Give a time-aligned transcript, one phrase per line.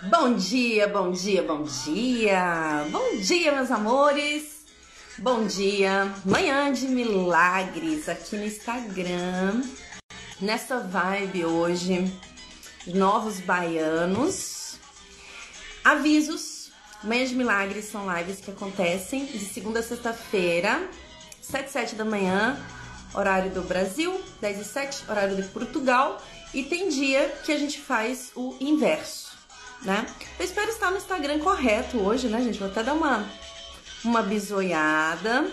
[0.00, 2.86] Bom dia, bom dia, bom dia.
[2.88, 4.64] Bom dia, meus amores.
[5.18, 6.14] Bom dia.
[6.24, 9.60] Manhã de milagres aqui no Instagram.
[10.40, 12.16] Nessa vibe hoje,
[12.86, 14.78] novos baianos.
[15.84, 16.70] Avisos.
[17.02, 20.88] Manhã de milagres são lives que acontecem de segunda a sexta-feira,
[21.42, 22.56] 7 e 7 da manhã,
[23.12, 26.22] horário do Brasil, 10 e 7, horário de Portugal.
[26.54, 29.27] E tem dia que a gente faz o inverso
[29.82, 30.06] né?
[30.38, 32.58] Eu espero estar no Instagram correto hoje, né, gente?
[32.58, 33.28] Vou até dar uma,
[34.04, 35.50] uma bisoiada.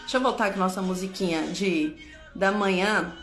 [0.00, 1.96] Deixa eu voltar aqui nossa musiquinha de
[2.34, 3.16] da manhã.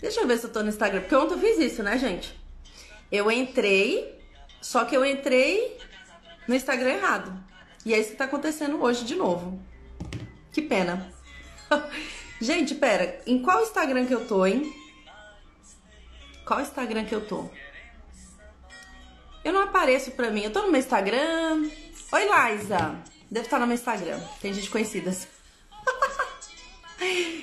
[0.00, 2.38] Deixa eu ver se eu tô no Instagram, porque ontem eu fiz isso, né, gente?
[3.10, 4.18] Eu entrei,
[4.60, 5.78] só que eu entrei
[6.46, 7.32] no Instagram errado.
[7.84, 9.60] E é isso que tá acontecendo hoje de novo.
[10.52, 11.12] Que pena.
[12.40, 14.72] gente, pera, em qual Instagram que eu tô, hein?
[16.44, 17.48] Qual Instagram que eu tô?
[19.44, 20.42] Eu não apareço pra mim.
[20.42, 21.68] Eu tô no meu Instagram.
[22.12, 22.96] Oi, Liza.
[23.30, 24.20] Deve estar no meu Instagram.
[24.40, 25.10] Tem gente conhecida.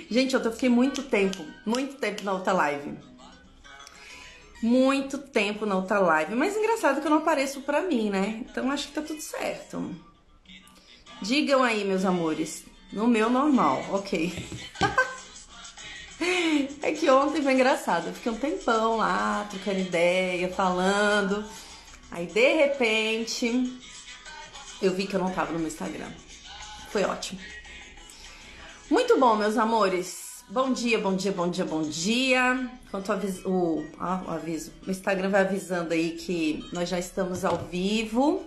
[0.10, 2.98] gente, eu fiquei muito tempo, muito tempo na outra live.
[4.62, 6.36] Muito tempo na outra live.
[6.36, 8.44] Mas engraçado que eu não apareço pra mim, né?
[8.50, 9.94] Então acho que tá tudo certo.
[11.22, 12.64] Digam aí, meus amores.
[12.94, 14.34] No meu normal, ok.
[16.82, 18.08] é que ontem foi engraçado.
[18.08, 21.44] Eu fiquei um tempão lá, trocando ideia, falando.
[22.12, 23.80] Aí de repente
[24.82, 26.10] eu vi que eu não tava no meu Instagram.
[26.90, 27.40] Foi ótimo.
[28.90, 30.44] Muito bom, meus amores.
[30.50, 32.72] Bom dia, bom dia, bom dia, bom dia.
[32.88, 33.12] Enquanto
[33.46, 38.44] o, ah, o aviso, o Instagram vai avisando aí que nós já estamos ao vivo.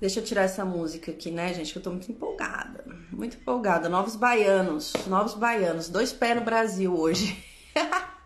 [0.00, 1.72] Deixa eu tirar essa música aqui, né, gente?
[1.72, 2.84] Que eu tô muito empolgada.
[3.12, 3.88] Muito empolgada.
[3.88, 5.88] Novos baianos, novos baianos.
[5.88, 7.44] Dois pés no Brasil hoje.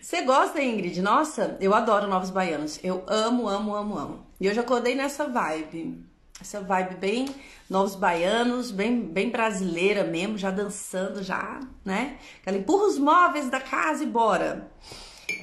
[0.00, 1.00] Você gosta, Ingrid?
[1.02, 2.80] Nossa, eu adoro Novos Baianos.
[2.82, 4.26] Eu amo, amo, amo, amo.
[4.40, 6.02] E já acordei nessa vibe.
[6.40, 7.26] Essa vibe bem
[7.68, 12.16] Novos Baianos, bem, bem brasileira mesmo, já dançando, já, né?
[12.46, 14.70] Ela empurra os móveis da casa e bora.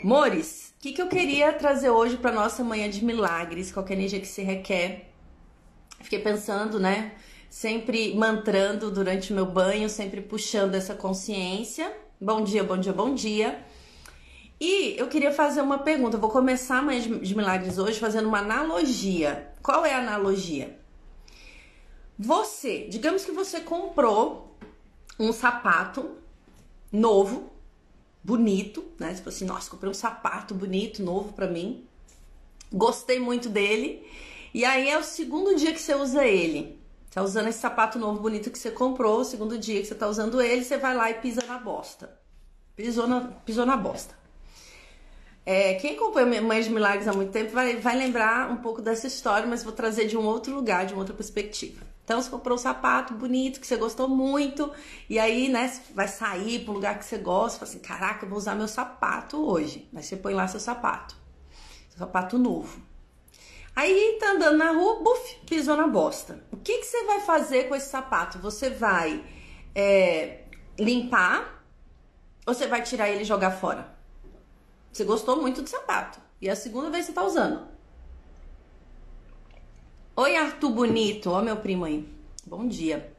[0.04, 3.72] Mores, o que, que eu queria trazer hoje para nossa manhã de milagres?
[3.72, 5.12] Qualquer energia que se requer.
[6.02, 7.14] Fiquei pensando, né?
[7.48, 11.96] Sempre mantrando durante o meu banho, sempre puxando essa consciência.
[12.20, 13.64] Bom dia, bom dia, bom dia.
[14.60, 16.16] E eu queria fazer uma pergunta.
[16.16, 19.52] Eu vou começar Manhã de Milagres hoje fazendo uma analogia.
[19.62, 20.80] Qual é a analogia?
[22.18, 24.58] Você, digamos que você comprou
[25.20, 26.18] um sapato
[26.92, 27.52] novo,
[28.24, 29.14] bonito, né?
[29.14, 31.86] Tipo assim, nossa, comprei um sapato bonito, novo para mim.
[32.74, 34.06] Gostei muito dele.
[34.54, 36.82] E aí é o segundo dia que você usa ele.
[37.12, 40.08] Tá usando esse sapato novo bonito que você comprou, o segundo dia que você tá
[40.08, 42.20] usando ele, você vai lá e pisa na bosta.
[42.76, 44.16] Pisou na, pisou na bosta.
[45.50, 49.08] É, quem acompanha Mães de Milagres há muito tempo vai, vai lembrar um pouco dessa
[49.08, 51.86] história, mas vou trazer de um outro lugar, de uma outra perspectiva.
[52.04, 54.70] Então você comprou um sapato bonito que você gostou muito,
[55.10, 58.30] e aí, né, vai sair para um lugar que você gosta, fala assim: caraca, eu
[58.30, 59.88] vou usar meu sapato hoje.
[59.96, 61.16] Aí você põe lá seu sapato,
[61.92, 62.82] seu sapato novo.
[63.74, 66.44] Aí tá andando na rua, buf, pisou na bosta.
[66.52, 68.38] O que, que você vai fazer com esse sapato?
[68.40, 69.24] Você vai
[69.74, 70.42] é,
[70.78, 71.64] limpar
[72.46, 73.96] ou você vai tirar ele e jogar fora?
[74.98, 76.20] Você gostou muito do sapato.
[76.42, 77.68] E a segunda vez você tá usando.
[80.16, 81.30] Oi, Arthur Bonito.
[81.30, 82.10] Ó, meu primo aí.
[82.44, 83.16] Bom dia.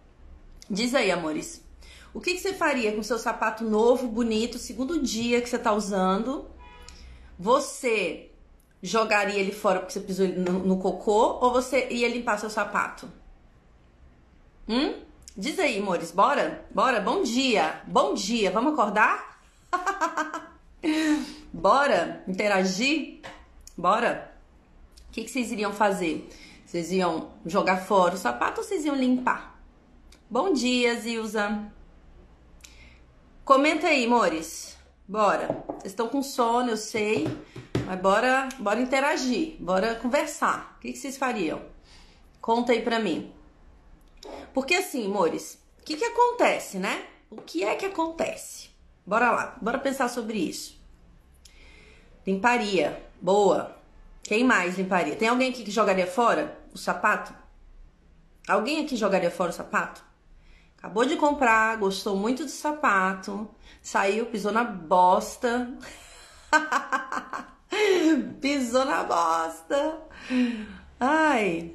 [0.69, 1.65] Diz aí, amores.
[2.13, 5.73] O que, que você faria com seu sapato novo, bonito, segundo dia que você tá
[5.73, 6.51] usando?
[7.39, 8.33] Você
[8.83, 13.09] jogaria ele fora porque você pisou no, no cocô ou você ia limpar seu sapato?
[14.69, 14.95] Hum?
[15.37, 16.11] Diz aí, amores.
[16.11, 16.67] Bora?
[16.75, 17.01] Bora?
[17.01, 17.83] Bom dia.
[17.87, 18.51] Bom dia.
[18.51, 19.41] Vamos acordar?
[21.53, 23.21] Bora interagir?
[23.77, 24.35] Bora?
[25.09, 26.29] O que, que vocês iriam fazer?
[26.65, 29.59] Vocês iam jogar fora o sapato ou vocês iam limpar?
[30.29, 31.73] Bom dia, Zilza.
[33.45, 34.77] Comenta aí, amores.
[35.07, 35.65] Bora.
[35.69, 37.27] Vocês estão com sono, eu sei.
[37.87, 39.57] Mas bora, bora interagir.
[39.59, 40.77] Bora conversar.
[40.77, 41.63] O que, que vocês fariam?
[42.43, 43.33] Conta aí pra mim.
[44.53, 47.07] Porque assim, amores, o que, que acontece, né?
[47.31, 48.69] O que é que acontece?
[49.07, 50.78] Bora lá, bora pensar sobre isso.
[52.29, 53.03] Limparia.
[53.23, 53.75] Boa.
[54.23, 55.17] Quem mais limparia?
[55.17, 57.33] Tem alguém aqui que jogaria fora o sapato?
[58.47, 60.05] Alguém aqui jogaria fora o sapato?
[60.77, 63.49] Acabou de comprar, gostou muito do sapato,
[63.81, 65.73] saiu, pisou na bosta.
[68.43, 69.99] pisou na bosta.
[71.01, 71.73] Ai,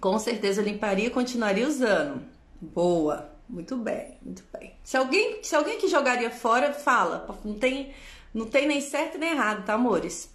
[0.00, 2.22] com certeza limparia e continuaria usando.
[2.62, 4.74] Boa, muito bem, muito bem.
[4.82, 7.28] Se alguém, se alguém que jogaria fora, fala.
[7.44, 7.92] Não tem
[8.36, 10.30] não tem nem certo nem errado, tá, amores?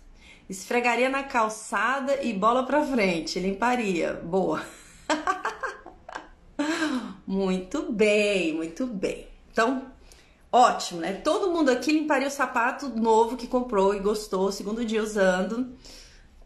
[0.50, 3.40] Esfregaria na calçada e bola pra frente.
[3.40, 4.14] Limparia.
[4.14, 4.66] Boa.
[7.28, 9.28] muito bem, muito bem.
[9.52, 9.86] Então,
[10.52, 11.14] ótimo, né?
[11.14, 15.72] Todo mundo aqui limparia o sapato novo que comprou e gostou, segundo dia usando.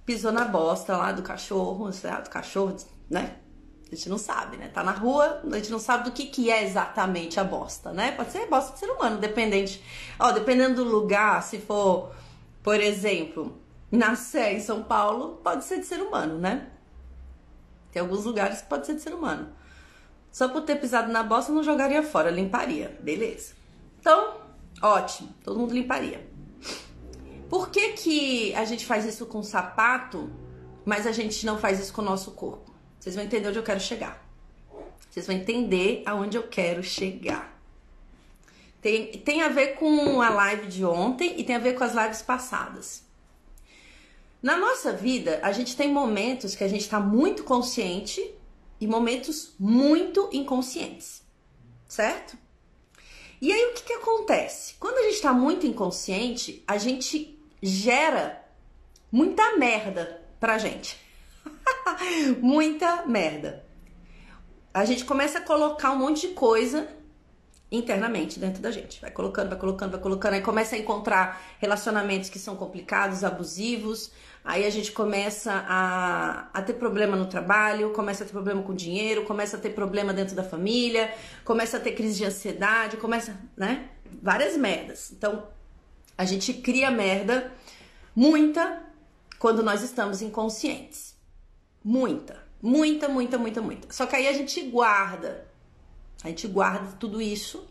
[0.05, 2.75] Pisou na bosta lá do cachorro, do cachorro,
[3.09, 3.37] né?
[3.91, 4.67] A gente não sabe, né?
[4.67, 8.11] Tá na rua, a gente não sabe do que, que é exatamente a bosta, né?
[8.11, 9.81] Pode ser bosta de ser humano, dependente.
[10.19, 12.11] Ó, dependendo do lugar, se for,
[12.63, 13.57] por exemplo,
[13.91, 16.67] na Sé em São Paulo, pode ser de ser humano, né?
[17.91, 19.49] Tem alguns lugares que pode ser de ser humano.
[20.31, 22.97] Só por ter pisado na bosta, não jogaria fora, limparia.
[23.01, 23.53] Beleza.
[23.99, 24.35] Então,
[24.81, 26.27] ótimo, todo mundo limparia.
[27.49, 30.29] Por que, que a gente faz isso com sapato,
[30.83, 32.74] mas a gente não faz isso com o nosso corpo?
[33.05, 34.27] Vocês vão entender onde eu quero chegar.
[35.11, 37.55] Vocês vão entender aonde eu quero chegar.
[38.81, 41.93] Tem, tem a ver com a live de ontem e tem a ver com as
[41.93, 43.03] lives passadas.
[44.41, 48.33] Na nossa vida, a gente tem momentos que a gente está muito consciente
[48.81, 51.21] e momentos muito inconscientes,
[51.87, 52.35] certo?
[53.39, 54.73] E aí o que, que acontece?
[54.79, 58.43] Quando a gente está muito inconsciente, a gente gera
[59.11, 61.04] muita merda pra gente.
[62.41, 63.63] muita merda.
[64.73, 66.87] A gente começa a colocar um monte de coisa
[67.71, 69.01] internamente dentro da gente.
[69.01, 70.33] Vai colocando, vai colocando, vai colocando.
[70.33, 74.11] Aí começa a encontrar relacionamentos que são complicados, abusivos.
[74.43, 78.75] Aí a gente começa a, a ter problema no trabalho, começa a ter problema com
[78.75, 81.11] dinheiro, começa a ter problema dentro da família,
[81.43, 83.89] começa a ter crise de ansiedade, começa, né?
[84.21, 85.11] Várias merdas.
[85.11, 85.47] Então,
[86.17, 87.51] a gente cria merda,
[88.15, 88.83] muita,
[89.39, 91.14] quando nós estamos inconscientes.
[91.85, 93.93] Muita, muita, muita, muita, muita.
[93.93, 95.45] Só que aí a gente guarda
[96.25, 97.67] a gente guarda tudo isso,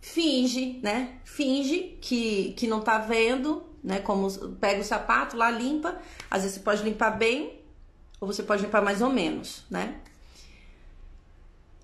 [0.00, 1.20] finge, né?
[1.22, 4.00] Finge que, que não tá vendo, né?
[4.00, 6.00] Como pega o sapato lá, limpa.
[6.30, 7.60] Às vezes você pode limpar bem,
[8.18, 10.00] ou você pode limpar mais ou menos, né?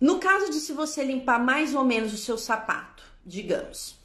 [0.00, 3.98] No caso de se você limpar mais ou menos o seu sapato, digamos,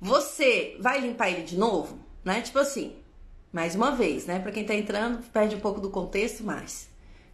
[0.00, 2.40] você vai limpar ele de novo, né?
[2.40, 2.96] Tipo assim,
[3.54, 4.40] mais uma vez, né?
[4.40, 6.88] Para quem tá entrando, perde um pouco do contexto, mas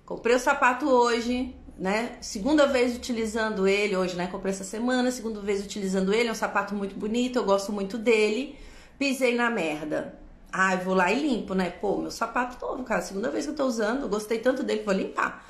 [0.05, 2.19] comprei o sapato hoje, né?
[2.21, 4.27] Segunda vez utilizando ele hoje, né?
[4.27, 7.97] Comprei essa semana, segunda vez utilizando ele, é um sapato muito bonito, eu gosto muito
[7.97, 8.55] dele.
[8.99, 10.15] Pisei na merda.
[10.53, 11.71] Ah, eu vou lá e limpo, né?
[11.71, 14.83] Pô, meu sapato novo, cara, segunda vez que eu tô usando, eu gostei tanto dele
[14.83, 15.49] vou limpar.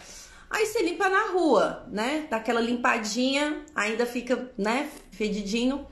[0.49, 2.29] Aí você limpa na rua, né?
[2.31, 5.85] Dá aquela limpadinha, ainda fica, né, fedidinho.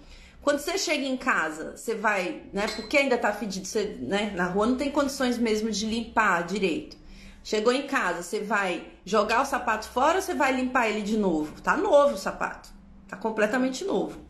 [0.49, 2.67] Quando você chega em casa, você vai, né?
[2.69, 4.33] Porque ainda tá fedido, você, né?
[4.35, 6.97] Na rua não tem condições mesmo de limpar direito.
[7.45, 11.19] Chegou em casa, você vai jogar o sapato fora ou você vai limpar ele de
[11.19, 11.61] novo?
[11.61, 12.71] Tá novo o sapato.
[13.07, 14.23] Tá completamente novo.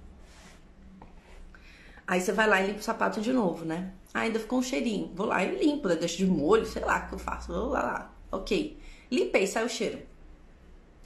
[2.04, 3.92] Aí você vai lá e limpa o sapato de novo, né?
[4.12, 5.12] ainda ficou um cheirinho.
[5.14, 5.94] Vou lá e limpo, né?
[5.94, 7.52] deixo de molho, sei lá o que eu faço.
[7.52, 8.12] Vou lá, lá.
[8.32, 8.76] Ok.
[9.08, 10.02] Limpei, sai o cheiro.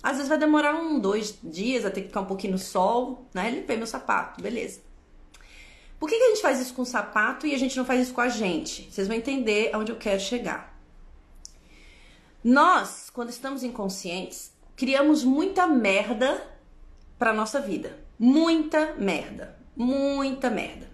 [0.02, 3.50] Às vezes vai demorar um, dois dias, que ficar um pouquinho no sol, né?
[3.50, 4.90] Limpei meu sapato, beleza.
[6.02, 8.00] Por que, que a gente faz isso com o sapato e a gente não faz
[8.00, 8.90] isso com a gente?
[8.90, 10.76] Vocês vão entender aonde eu quero chegar.
[12.42, 16.44] Nós, quando estamos inconscientes, criamos muita merda
[17.16, 18.00] para nossa vida.
[18.18, 19.56] Muita merda.
[19.76, 20.90] Muita merda.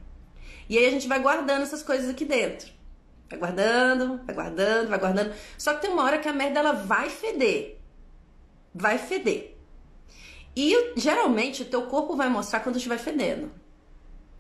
[0.69, 2.71] E aí a gente vai guardando essas coisas aqui dentro.
[3.31, 5.35] Vai guardando, vai guardando, vai guardando.
[5.57, 7.79] Só que tem uma hora que a merda ela vai feder.
[8.75, 9.57] Vai feder.
[10.55, 13.51] E geralmente o teu corpo vai mostrar quando estiver fedendo.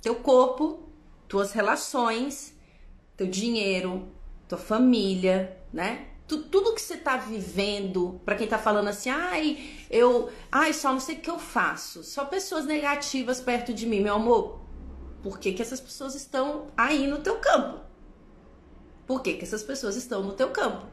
[0.00, 0.88] Teu corpo,
[1.26, 2.54] tuas relações,
[3.16, 4.08] teu dinheiro,
[4.48, 6.08] tua família, né?
[6.28, 9.58] tu, tudo que você tá vivendo, para quem tá falando assim, ai,
[9.90, 14.00] eu, ai, só não sei o que eu faço, só pessoas negativas perto de mim,
[14.00, 14.60] meu amor.
[15.22, 17.80] Por que, que essas pessoas estão aí no teu campo?
[19.06, 20.86] Por que, que essas pessoas estão no teu campo?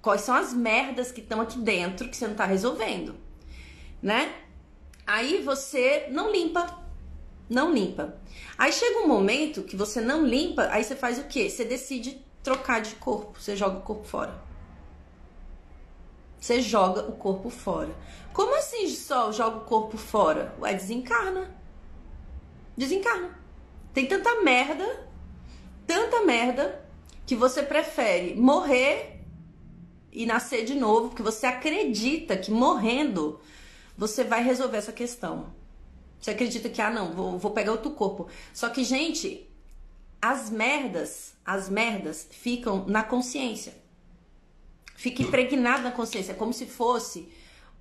[0.00, 3.14] Quais são as merdas que estão aqui dentro que você não tá resolvendo,
[4.00, 4.34] né?
[5.06, 6.66] Aí você não limpa,
[7.48, 8.16] não limpa.
[8.58, 11.48] Aí chega um momento que você não limpa, aí você faz o quê?
[11.48, 14.46] Você decide trocar de corpo, você joga o corpo fora.
[16.40, 17.94] Você joga o corpo fora.
[18.32, 20.54] Como assim só joga o corpo fora?
[20.60, 21.56] Ué, desencarna.
[22.76, 23.36] Desencarna.
[23.92, 25.08] Tem tanta merda,
[25.86, 26.84] tanta merda,
[27.26, 29.24] que você prefere morrer
[30.12, 33.40] e nascer de novo, porque você acredita que morrendo
[33.98, 35.55] você vai resolver essa questão.
[36.26, 38.26] Você acredita que, ah, não, vou, vou pegar outro corpo.
[38.52, 39.48] Só que, gente,
[40.20, 43.72] as merdas as merdas ficam na consciência.
[44.96, 47.32] Fica impregnado na consciência, como se fosse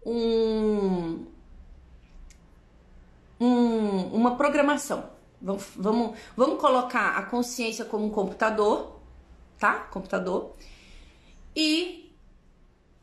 [0.06, 1.26] um,
[3.40, 5.10] um uma programação.
[5.42, 9.00] Vamos, vamos, vamos colocar a consciência como um computador,
[9.58, 9.80] tá?
[9.80, 10.56] Computador.
[11.56, 12.14] E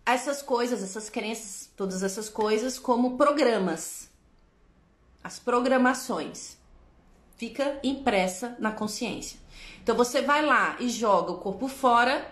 [0.06, 4.11] essas coisas, essas crenças, todas essas coisas como programas.
[5.22, 6.56] As programações.
[7.36, 9.38] Fica impressa na consciência.
[9.82, 12.26] Então você vai lá e joga o corpo fora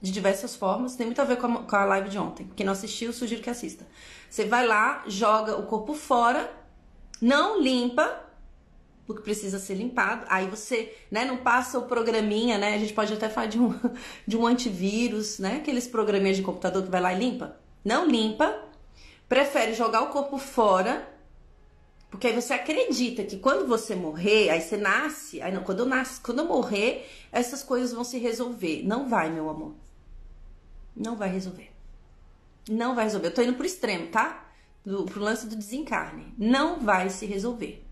[0.00, 0.96] de diversas formas.
[0.96, 2.50] Tem muito a ver com a, com a live de ontem.
[2.56, 3.86] Quem não assistiu, sugiro que assista.
[4.28, 6.50] Você vai lá, joga o corpo fora,
[7.20, 8.24] não limpa,
[9.06, 10.24] porque precisa ser limpado.
[10.28, 12.74] Aí você, né, não passa o programinha, né?
[12.74, 13.74] A gente pode até falar de um,
[14.26, 15.56] de um antivírus, né?
[15.56, 17.56] Aqueles programinhas de computador que vai lá e limpa.
[17.84, 18.62] Não limpa,
[19.28, 21.08] prefere jogar o corpo fora,
[22.10, 25.86] porque aí você acredita que quando você morrer, aí você nasce, aí não, quando eu
[25.86, 28.82] nasce, quando eu morrer, essas coisas vão se resolver.
[28.84, 29.74] Não vai, meu amor.
[30.94, 31.70] Não vai resolver.
[32.68, 33.28] Não vai resolver.
[33.28, 34.44] Eu tô indo pro extremo, tá?
[34.84, 36.34] Do, pro lance do desencarne.
[36.36, 37.84] Não vai se resolver.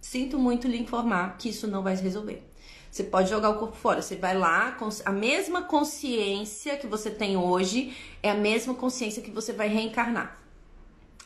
[0.00, 2.42] Sinto muito lhe informar que isso não vai se resolver.
[2.90, 4.02] Você pode jogar o corpo fora.
[4.02, 9.30] Você vai lá, a mesma consciência que você tem hoje é a mesma consciência que
[9.30, 10.41] você vai reencarnar.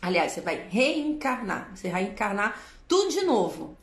[0.00, 1.70] Aliás, você vai reencarnar.
[1.74, 3.76] Você vai reencarnar tudo de novo.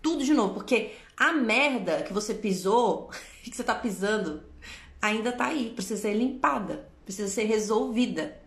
[0.00, 0.54] Tudo de novo.
[0.54, 3.10] Porque a merda que você pisou,
[3.42, 4.42] que você tá pisando,
[5.00, 5.70] ainda tá aí.
[5.70, 6.88] Precisa ser limpada.
[7.04, 8.42] Precisa ser resolvida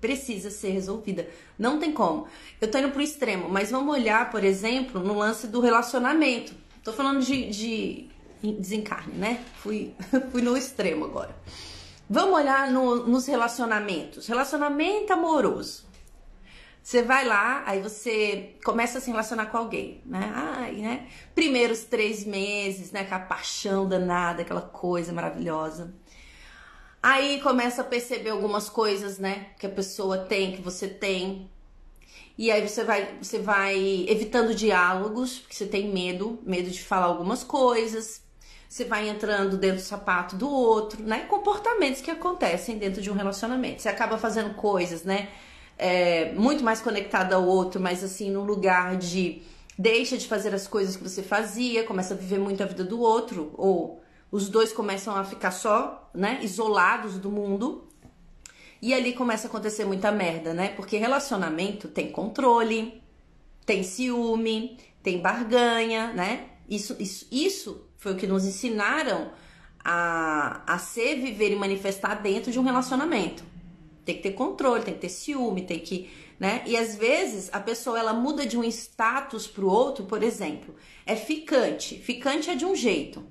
[0.00, 1.28] precisa ser resolvida.
[1.58, 2.28] Não tem como.
[2.60, 6.54] Eu tô indo pro extremo, mas vamos olhar, por exemplo, no lance do relacionamento.
[6.84, 8.08] Tô falando de, de
[8.52, 9.42] desencarne, né?
[9.56, 9.94] Fui,
[10.30, 11.34] fui no extremo agora.
[12.08, 14.26] Vamos olhar no, nos relacionamentos.
[14.26, 15.86] Relacionamento amoroso.
[16.82, 20.32] Você vai lá, aí você começa a se relacionar com alguém, né?
[20.32, 21.08] Ai, né?
[21.34, 23.00] Primeiros três meses, né?
[23.00, 25.92] Aquela paixão danada, aquela coisa maravilhosa.
[27.02, 31.48] Aí começa a perceber algumas coisas, né, que a pessoa tem, que você tem.
[32.36, 37.06] E aí você vai, você vai evitando diálogos, porque você tem medo, medo de falar
[37.06, 38.25] algumas coisas.
[38.68, 41.20] Você vai entrando dentro do sapato do outro, né?
[41.20, 43.82] Comportamentos que acontecem dentro de um relacionamento.
[43.82, 45.28] Você acaba fazendo coisas, né?
[45.78, 49.42] É, muito mais conectada ao outro, mas assim, no lugar de
[49.78, 52.98] deixa de fazer as coisas que você fazia, começa a viver muito a vida do
[53.00, 57.86] outro, ou os dois começam a ficar só, né, isolados do mundo.
[58.80, 60.68] E ali começa a acontecer muita merda, né?
[60.70, 63.02] Porque relacionamento tem controle,
[63.64, 66.46] tem ciúme, tem barganha, né?
[66.68, 69.32] Isso, isso, isso foi o que nos ensinaram
[69.84, 73.42] a, a ser, viver e manifestar dentro de um relacionamento.
[74.04, 76.08] Tem que ter controle, tem que ter ciúme, tem que,
[76.38, 76.62] né?
[76.66, 81.16] E às vezes a pessoa ela muda de um status pro outro, por exemplo, é
[81.16, 81.98] ficante.
[81.98, 83.26] Ficante é de um jeito.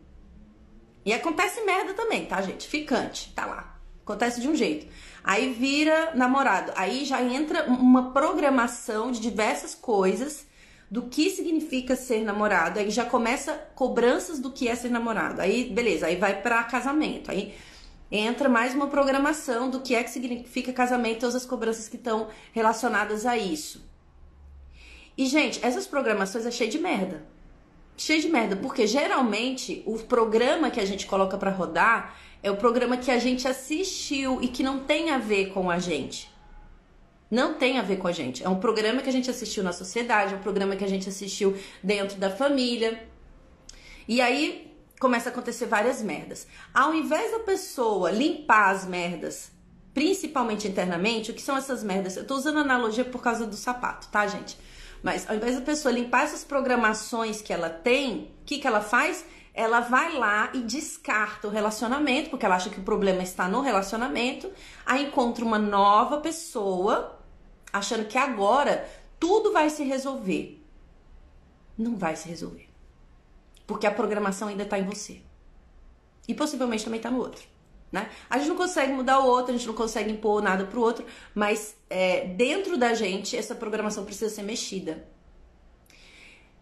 [1.06, 2.68] E acontece merda também, tá, gente?
[2.68, 3.80] Ficante, tá lá.
[4.04, 4.88] Acontece de um jeito.
[5.24, 6.74] Aí vira namorado.
[6.76, 10.45] Aí já entra uma programação de diversas coisas
[10.90, 12.80] do que significa ser namorado.
[12.80, 15.42] Aí já começa cobranças do que é ser namorado.
[15.42, 17.32] Aí, beleza, aí vai para casamento.
[17.32, 17.54] Aí
[18.12, 22.28] entra mais uma programação do que é que significa casamento, todas as cobranças que estão
[22.54, 23.84] relacionadas a isso.
[25.18, 27.36] E, gente, essas programações é cheio de merda
[27.98, 32.58] cheio de merda, porque geralmente o programa que a gente coloca para rodar é o
[32.58, 36.30] programa que a gente assistiu e que não tem a ver com a gente.
[37.30, 38.44] Não tem a ver com a gente.
[38.44, 41.10] É um programa que a gente assistiu na sociedade, é um programa que a gente
[41.10, 43.08] assistiu dentro da família.
[44.08, 46.48] E aí começa a acontecer várias merdas.
[46.74, 49.52] Ao invés da pessoa limpar as merdas,
[49.94, 52.16] principalmente internamente, o que são essas merdas?
[52.16, 54.58] Eu tô usando analogia por causa do sapato, tá, gente?
[55.02, 58.82] Mas ao invés da pessoa limpar essas programações que ela tem, o que, que ela
[58.82, 59.26] faz?
[59.56, 63.62] Ela vai lá e descarta o relacionamento, porque ela acha que o problema está no
[63.62, 64.52] relacionamento,
[64.86, 67.20] aí encontra uma nova pessoa,
[67.72, 68.88] achando que agora
[69.20, 70.62] tudo vai se resolver.
[71.78, 72.70] Não vai se resolver.
[73.66, 75.22] Porque a programação ainda está em você.
[76.28, 77.56] E possivelmente também está no outro
[77.96, 78.10] né?
[78.30, 81.06] A gente não consegue mudar o outro, a gente não consegue impor nada pro outro,
[81.34, 85.08] mas é, dentro da gente essa programação precisa ser mexida.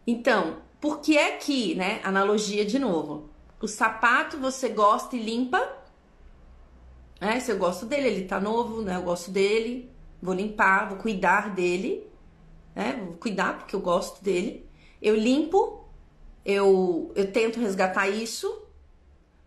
[0.06, 2.02] Então, por que é que, né?
[2.04, 3.30] Analogia de novo.
[3.62, 5.66] O sapato você gosta e limpa,
[7.22, 7.40] né?
[7.40, 8.98] Se eu gosto dele, ele tá novo, né?
[8.98, 9.90] Eu gosto dele,
[10.22, 12.06] vou limpar, vou cuidar dele,
[12.76, 13.02] né?
[13.02, 14.70] Vou cuidar porque eu gosto dele.
[15.02, 15.86] Eu limpo,
[16.44, 18.68] eu, eu tento resgatar isso,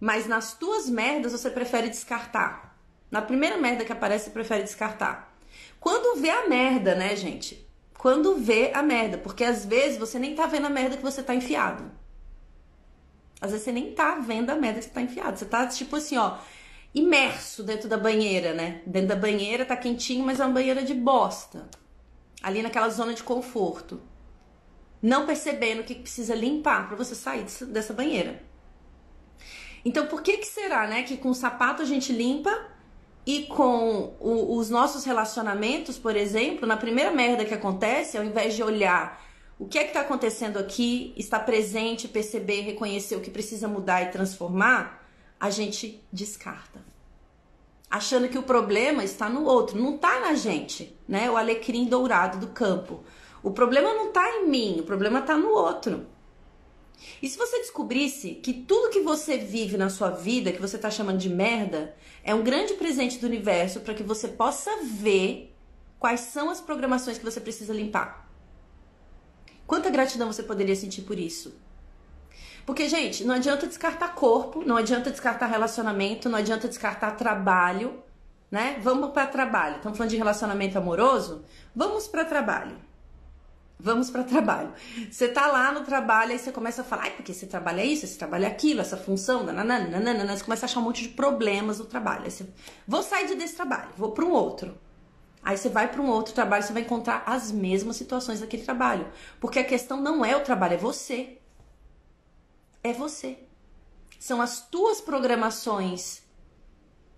[0.01, 2.79] mas nas tuas merdas você prefere descartar.
[3.11, 5.37] Na primeira merda que aparece, você prefere descartar.
[5.79, 7.66] Quando vê a merda, né, gente?
[8.07, 11.25] Quando vê a merda, porque às vezes você nem tá vendo a merda que você
[11.25, 11.91] tá enfiado.
[13.41, 15.37] Às vezes você nem tá vendo a merda que você tá enfiado.
[15.37, 16.39] Você tá tipo assim, ó,
[16.95, 18.81] imerso dentro da banheira, né?
[18.87, 21.69] Dentro da banheira tá quentinho, mas é uma banheira de bosta.
[22.41, 24.01] Ali naquela zona de conforto.
[25.03, 28.41] Não percebendo que precisa limpar para você sair dessa banheira.
[29.85, 32.57] Então, por que que será, né, que com o sapato a gente limpa
[33.27, 38.55] e com o, os nossos relacionamentos, por exemplo, na primeira merda que acontece, ao invés
[38.55, 39.21] de olhar
[39.59, 44.03] o que é que está acontecendo aqui, estar presente, perceber, reconhecer o que precisa mudar
[44.03, 45.05] e transformar,
[45.41, 46.85] a gente descarta.
[47.91, 51.31] Achando que o problema está no outro, não está na gente, né?
[51.31, 53.03] O alecrim dourado do campo.
[53.43, 56.07] O problema não está em mim, o problema está no outro.
[57.23, 60.91] E se você descobrisse que tudo que você vive na sua vida, que você está
[60.91, 65.55] chamando de merda, é um grande presente do universo para que você possa ver
[65.99, 68.29] quais são as programações que você precisa limpar.
[69.67, 71.55] Quanta gratidão você poderia sentir por isso?
[72.65, 78.03] Porque, gente, não adianta descartar corpo, não adianta descartar relacionamento, não adianta descartar trabalho,
[78.51, 78.79] né?
[78.83, 79.77] Vamos para trabalho.
[79.77, 81.45] Estamos falando de relacionamento amoroso?
[81.75, 82.77] Vamos para trabalho.
[83.79, 84.73] Vamos para trabalho.
[85.11, 88.07] Você tá lá no trabalho, aí você começa a falar, ai, porque você trabalha isso,
[88.07, 91.85] você trabalha aquilo, essa função, nananana, você começa a achar um monte de problemas no
[91.85, 92.25] trabalho.
[92.25, 92.47] Aí você,
[92.89, 94.79] vou sair desse trabalho, vou para um outro.
[95.43, 99.07] Aí você vai para um outro trabalho, você vai encontrar as mesmas situações daquele trabalho.
[99.39, 101.39] Porque a questão não é o trabalho, é você.
[102.83, 103.39] É você.
[104.19, 106.23] São as tuas programações.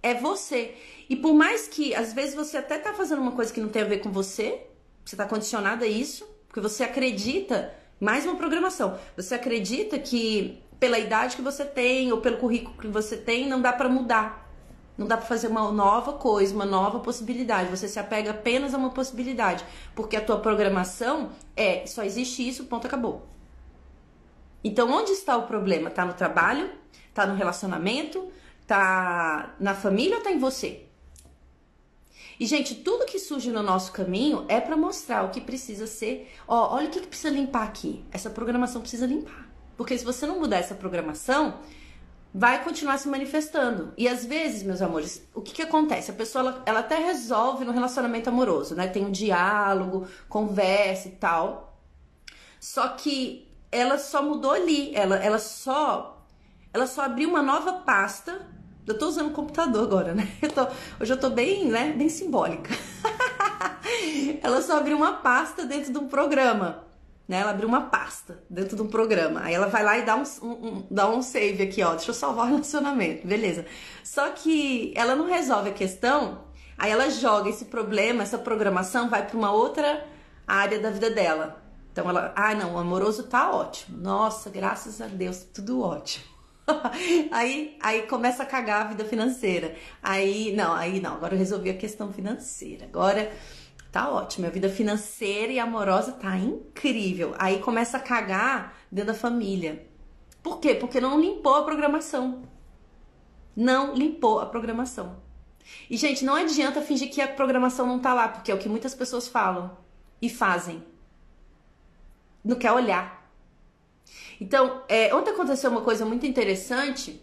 [0.03, 0.77] É você.
[1.09, 3.83] E por mais que às vezes você até tá fazendo uma coisa que não tem
[3.83, 4.67] a ver com você,
[5.05, 10.99] você tá condicionada a isso, porque você acredita, mais uma programação, você acredita que pela
[10.99, 14.47] idade que você tem ou pelo currículo que você tem, não dá para mudar.
[14.97, 17.71] Não dá para fazer uma nova coisa, uma nova possibilidade.
[17.71, 22.65] Você se apega apenas a uma possibilidade, porque a tua programação é só existe isso,
[22.65, 23.29] ponto acabou.
[24.65, 25.91] Então, onde está o problema?
[25.91, 26.71] Tá no trabalho?
[27.15, 28.29] Tá no relacionamento?
[28.67, 30.88] Tá na família ou tá em você?
[32.39, 36.33] E, gente, tudo que surge no nosso caminho é para mostrar o que precisa ser.
[36.47, 38.05] Ó, olha o que, que precisa limpar aqui.
[38.13, 39.49] Essa programação precisa limpar.
[39.77, 41.59] Porque se você não mudar essa programação,
[42.33, 43.93] vai continuar se manifestando.
[43.97, 46.11] E às vezes, meus amores, o que, que acontece?
[46.11, 48.87] A pessoa ela, ela até resolve no relacionamento amoroso, né?
[48.87, 51.77] Tem um diálogo, conversa e tal.
[52.61, 56.19] Só que ela só mudou ali, ela, ela só
[56.73, 58.47] ela só abriu uma nova pasta
[58.89, 60.29] eu tô usando o computador agora, né?
[60.41, 60.67] Eu tô,
[61.01, 62.71] hoje eu tô bem, né, bem simbólica.
[64.43, 66.85] ela só abriu uma pasta dentro de um programa,
[67.27, 67.41] né?
[67.41, 69.41] Ela abriu uma pasta dentro de um programa.
[69.43, 71.91] Aí ela vai lá e dá um, um, um, dá um save aqui, ó.
[71.95, 73.67] Deixa eu salvar o relacionamento, beleza.
[74.03, 76.45] Só que ela não resolve a questão,
[76.77, 80.07] aí ela joga esse problema, essa programação vai para uma outra
[80.47, 81.63] área da vida dela.
[81.93, 83.99] Então ela, ah, não, o amoroso tá ótimo.
[83.99, 86.38] Nossa, graças a Deus, tudo ótimo.
[87.31, 89.75] aí, aí começa a cagar a vida financeira.
[90.03, 92.85] Aí, não, aí não, agora eu resolvi a questão financeira.
[92.87, 93.33] Agora
[93.91, 97.35] tá ótimo, a vida financeira e amorosa tá incrível.
[97.39, 99.87] Aí começa a cagar dentro da família.
[100.43, 100.75] Por quê?
[100.75, 102.43] Porque não limpou a programação.
[103.57, 105.17] Não limpou a programação.
[105.91, 108.69] E, gente, não adianta fingir que a programação não tá lá, porque é o que
[108.69, 109.77] muitas pessoas falam
[110.21, 110.83] e fazem.
[112.45, 113.18] Não quer olhar.
[114.41, 117.21] Então, é, ontem aconteceu uma coisa muito interessante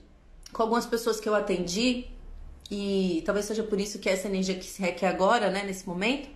[0.52, 2.08] com algumas pessoas que eu atendi,
[2.70, 6.30] e talvez seja por isso que essa energia que se requer agora, né, nesse momento,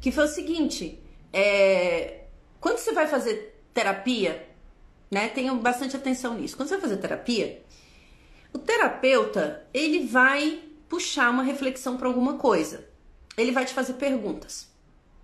[0.00, 0.98] que foi o seguinte:
[1.32, 2.24] é,
[2.60, 4.48] quando você vai fazer terapia,
[5.10, 6.56] né, tenham bastante atenção nisso.
[6.56, 7.62] Quando você vai fazer terapia,
[8.52, 12.88] o terapeuta ele vai puxar uma reflexão para alguma coisa.
[13.36, 14.68] Ele vai te fazer perguntas.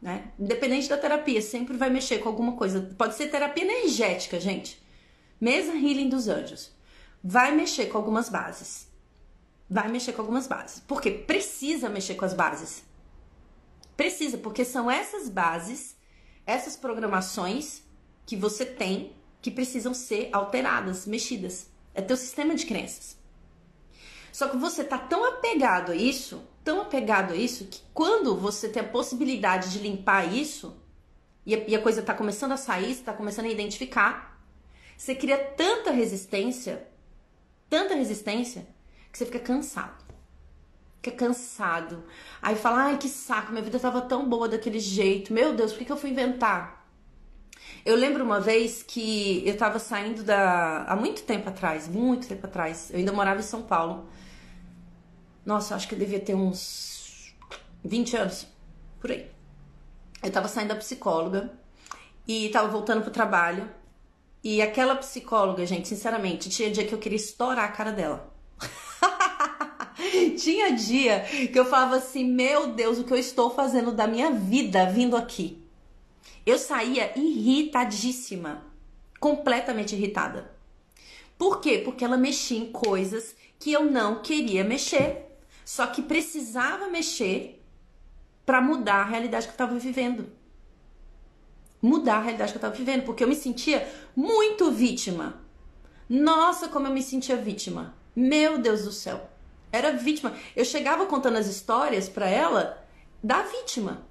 [0.02, 0.32] Né?
[0.36, 2.92] Independente da terapia, sempre vai mexer com alguma coisa.
[2.98, 4.82] Pode ser terapia energética, gente.
[5.40, 6.72] Mesa Healing dos Anjos
[7.22, 8.90] vai mexer com algumas bases.
[9.70, 10.82] Vai mexer com algumas bases.
[10.88, 12.82] Porque precisa mexer com as bases.
[13.96, 15.96] Precisa, porque são essas bases,
[16.44, 17.82] essas programações
[18.26, 21.68] que você tem que precisam ser alteradas, mexidas.
[21.94, 23.16] É teu sistema de crenças.
[24.32, 28.68] Só que você tá tão apegado a isso, tão apegado a isso, que quando você
[28.68, 30.76] tem a possibilidade de limpar isso,
[31.44, 34.40] e a, e a coisa tá começando a sair, você tá começando a identificar,
[34.96, 36.86] você cria tanta resistência,
[37.68, 38.66] tanta resistência,
[39.10, 40.02] que você fica cansado.
[41.02, 42.04] Fica cansado.
[42.40, 45.32] Aí fala, ai que saco, minha vida tava tão boa daquele jeito.
[45.32, 46.86] Meu Deus, por que, que eu fui inventar?
[47.84, 50.84] Eu lembro uma vez que eu tava saindo da.
[50.84, 52.90] há muito tempo atrás, muito tempo atrás.
[52.90, 54.08] Eu ainda morava em São Paulo.
[55.44, 57.34] Nossa, acho que eu devia ter uns
[57.84, 58.46] 20 anos,
[59.00, 59.30] por aí.
[60.22, 61.52] Eu tava saindo da psicóloga
[62.26, 63.68] e tava voltando pro trabalho.
[64.44, 68.32] E aquela psicóloga, gente, sinceramente, tinha dia que eu queria estourar a cara dela.
[70.38, 74.30] tinha dia que eu falava assim: Meu Deus, o que eu estou fazendo da minha
[74.30, 75.62] vida vindo aqui?
[76.44, 78.64] Eu saía irritadíssima,
[79.20, 80.52] completamente irritada.
[81.38, 81.78] Por quê?
[81.84, 85.31] Porque ela mexia em coisas que eu não queria mexer.
[85.72, 87.64] Só que precisava mexer
[88.44, 90.30] para mudar a realidade que eu estava vivendo.
[91.80, 95.40] Mudar a realidade que eu estava vivendo, porque eu me sentia muito vítima.
[96.06, 97.94] Nossa, como eu me sentia vítima.
[98.14, 99.30] Meu Deus do céu.
[99.72, 100.34] Era vítima.
[100.54, 102.86] Eu chegava contando as histórias para ela
[103.24, 104.06] da vítima.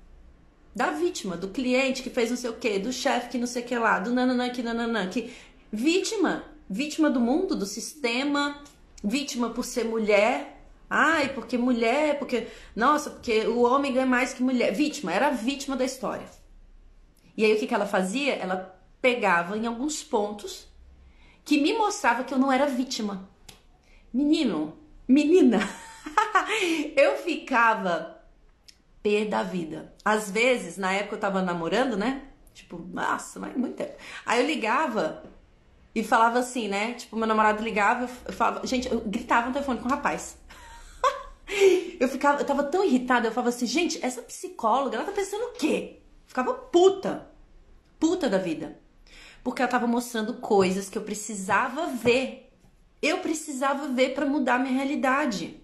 [0.76, 3.62] Da vítima, do cliente que fez não sei o quê, do chefe que não sei
[3.62, 5.32] o que lá, do nananã que nananã, que
[5.72, 8.64] vítima, vítima do mundo, do sistema,
[9.04, 10.58] vítima por ser mulher.
[10.94, 14.74] Ai, porque mulher, porque nossa, porque o homem ganha mais que mulher.
[14.74, 16.26] Vítima, era vítima da história.
[17.38, 18.34] E aí o que que ela fazia?
[18.34, 20.68] Ela pegava em alguns pontos
[21.46, 23.30] que me mostrava que eu não era vítima.
[24.14, 24.78] Menino,
[25.08, 25.60] menina,
[26.98, 28.22] eu ficava
[29.02, 29.94] pé da vida.
[30.04, 32.24] Às vezes, na época eu tava namorando, né?
[32.54, 33.96] Tipo, nossa, mas muito tempo.
[34.26, 35.24] Aí eu ligava
[35.96, 36.96] e falava assim, né?
[36.96, 40.38] Tipo, meu namorado ligava, eu falava, gente, eu gritava no telefone com o rapaz.
[42.00, 45.44] Eu ficava, eu tava tão irritada, eu falava assim, gente, essa psicóloga, ela tá pensando
[45.46, 46.00] o quê?
[46.28, 47.30] Ficava puta.
[48.00, 48.80] Puta da vida.
[49.44, 52.52] Porque ela tava mostrando coisas que eu precisava ver
[53.02, 55.60] eu precisava ver para mudar minha realidade.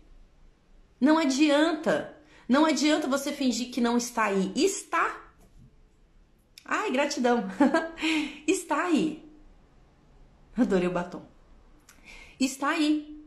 [1.00, 2.18] Não adianta.
[2.50, 4.52] Não adianta você fingir que não está aí.
[4.56, 5.24] Está.
[6.66, 7.44] Ai, gratidão.
[8.48, 9.24] está aí.
[10.56, 11.24] Adorei o batom.
[12.40, 13.24] Está aí.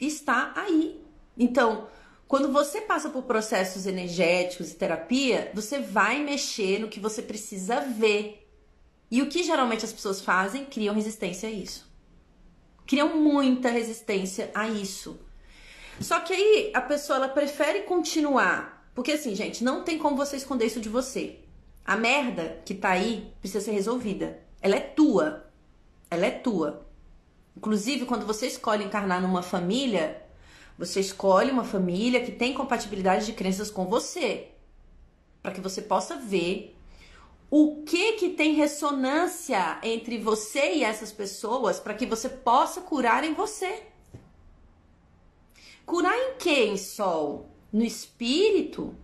[0.00, 1.01] Está aí.
[1.36, 1.88] Então,
[2.28, 7.80] quando você passa por processos energéticos e terapia, você vai mexer no que você precisa
[7.80, 8.48] ver.
[9.10, 10.64] E o que geralmente as pessoas fazem?
[10.64, 11.92] Criam resistência a isso
[12.86, 15.18] criam muita resistência a isso.
[16.00, 20.36] Só que aí a pessoa ela prefere continuar, porque assim, gente, não tem como você
[20.36, 21.38] esconder isso de você.
[21.84, 24.40] A merda que tá aí precisa ser resolvida.
[24.60, 25.46] Ela é tua.
[26.10, 26.86] Ela é tua.
[27.56, 30.22] Inclusive, quando você escolhe encarnar numa família,
[30.78, 34.48] você escolhe uma família que tem compatibilidade de crenças com você,
[35.42, 36.76] para que você possa ver
[37.50, 43.24] o que que tem ressonância entre você e essas pessoas para que você possa curar
[43.24, 43.82] em você.
[45.84, 47.50] Curar em quem, Sol?
[47.70, 48.96] No espírito?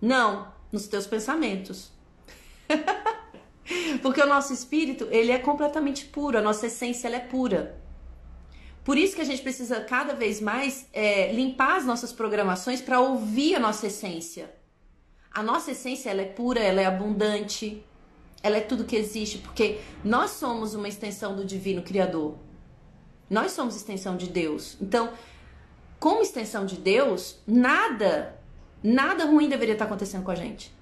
[0.00, 1.92] Não, nos teus pensamentos.
[4.00, 7.81] Porque o nosso espírito, ele é completamente puro, a nossa essência ela é pura.
[8.84, 13.00] Por isso que a gente precisa cada vez mais é, limpar as nossas programações para
[13.00, 14.52] ouvir a nossa essência.
[15.32, 17.84] A nossa essência ela é pura, ela é abundante,
[18.42, 22.36] ela é tudo que existe, porque nós somos uma extensão do divino criador.
[23.30, 24.76] Nós somos extensão de Deus.
[24.80, 25.12] Então,
[25.98, 28.36] como extensão de Deus, nada,
[28.82, 30.74] nada ruim deveria estar acontecendo com a gente.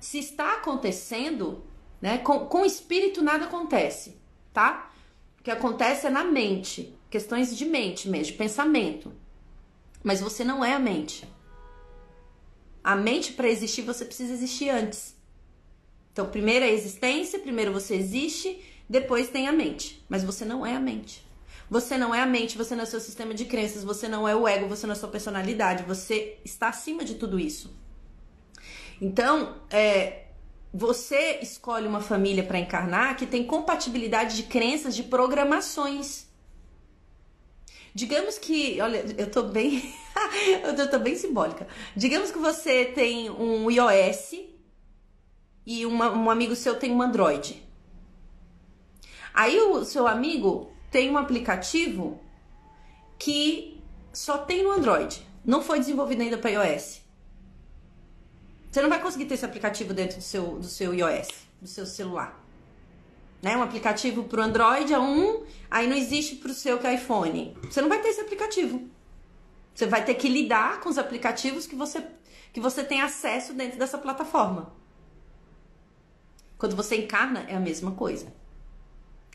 [0.00, 1.64] Se está acontecendo,
[2.02, 4.18] né, com, com o espírito nada acontece,
[4.52, 4.90] tá?
[5.38, 9.12] O que acontece é na mente, questões de mente mesmo, de pensamento.
[10.02, 11.24] Mas você não é a mente.
[12.82, 15.14] A mente, para existir, você precisa existir antes.
[16.12, 20.04] Então, primeiro é a existência, primeiro você existe, depois tem a mente.
[20.08, 21.24] Mas você não é a mente.
[21.70, 24.26] Você não é a mente, você não é o seu sistema de crenças, você não
[24.26, 27.78] é o ego, você não é a sua personalidade, você está acima de tudo isso.
[29.00, 30.24] Então, é,
[30.72, 36.33] você escolhe uma família para encarnar que tem compatibilidade de crenças, de programações.
[37.94, 39.94] Digamos que, olha, eu tô bem,
[40.64, 41.68] eu tô bem simbólica.
[41.94, 44.34] Digamos que você tem um iOS
[45.64, 47.62] e uma, um amigo seu tem um Android.
[49.32, 52.20] Aí o seu amigo tem um aplicativo
[53.16, 53.80] que
[54.12, 57.00] só tem no Android, não foi desenvolvido ainda para iOS.
[58.70, 61.28] Você não vai conseguir ter esse aplicativo dentro do seu, do seu iOS,
[61.60, 62.43] do seu celular
[63.44, 63.54] né?
[63.58, 66.94] Um aplicativo para o Android é um, aí não existe para o seu que é
[66.94, 67.54] iPhone.
[67.70, 68.88] Você não vai ter esse aplicativo.
[69.74, 72.02] Você vai ter que lidar com os aplicativos que você,
[72.54, 74.72] que você tem acesso dentro dessa plataforma.
[76.56, 78.32] Quando você encarna, é a mesma coisa.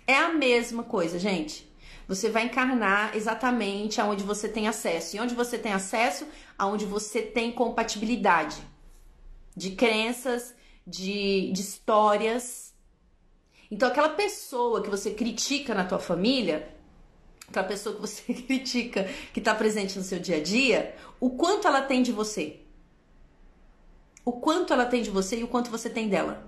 [0.08, 1.72] É a mesma coisa, gente.
[2.08, 5.17] Você vai encarnar exatamente aonde você tem acesso.
[5.17, 6.26] E onde você tem acesso,
[6.58, 8.58] aonde você tem compatibilidade
[9.56, 10.56] de crenças,
[10.88, 12.69] de, de histórias,
[13.72, 16.76] então, aquela pessoa que você critica na tua família,
[17.48, 19.04] aquela pessoa que você critica,
[19.34, 22.62] que está presente no seu dia a dia, o quanto ela tem de você?
[24.26, 26.48] O quanto ela tem de você e o quanto você tem dela?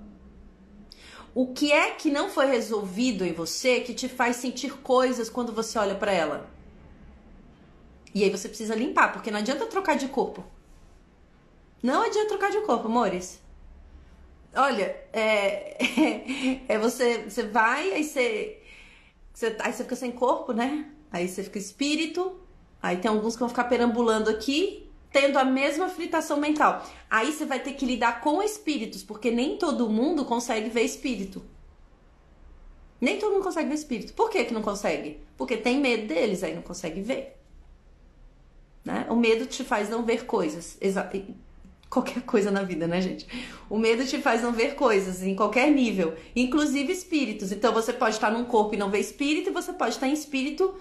[1.34, 5.54] O que é que não foi resolvido em você que te faz sentir coisas quando
[5.54, 6.50] você olha para ela?
[8.14, 10.44] E aí você precisa limpar, porque não adianta trocar de corpo.
[11.82, 13.42] Não adianta trocar de corpo, amores.
[14.56, 15.78] Olha, é,
[16.68, 18.62] é, você, você vai, aí você.
[19.34, 20.92] Você, aí você fica sem corpo, né?
[21.12, 22.40] Aí você fica espírito.
[22.82, 26.86] Aí tem alguns que vão ficar perambulando aqui, tendo a mesma fritação mental.
[27.10, 31.44] Aí você vai ter que lidar com espíritos, porque nem todo mundo consegue ver espírito.
[33.00, 34.14] Nem todo mundo consegue ver espírito.
[34.14, 35.20] Por que, que não consegue?
[35.38, 37.38] Porque tem medo deles, aí não consegue ver.
[38.84, 39.06] Né?
[39.10, 40.78] O medo te faz não ver coisas.
[40.82, 41.10] Exa
[41.92, 43.28] qualquer coisa na vida, né, gente?
[43.70, 47.52] O medo te faz não ver coisas em qualquer nível, inclusive espíritos.
[47.52, 50.14] Então você pode estar num corpo e não ver espírito, e você pode estar em
[50.14, 50.74] espírito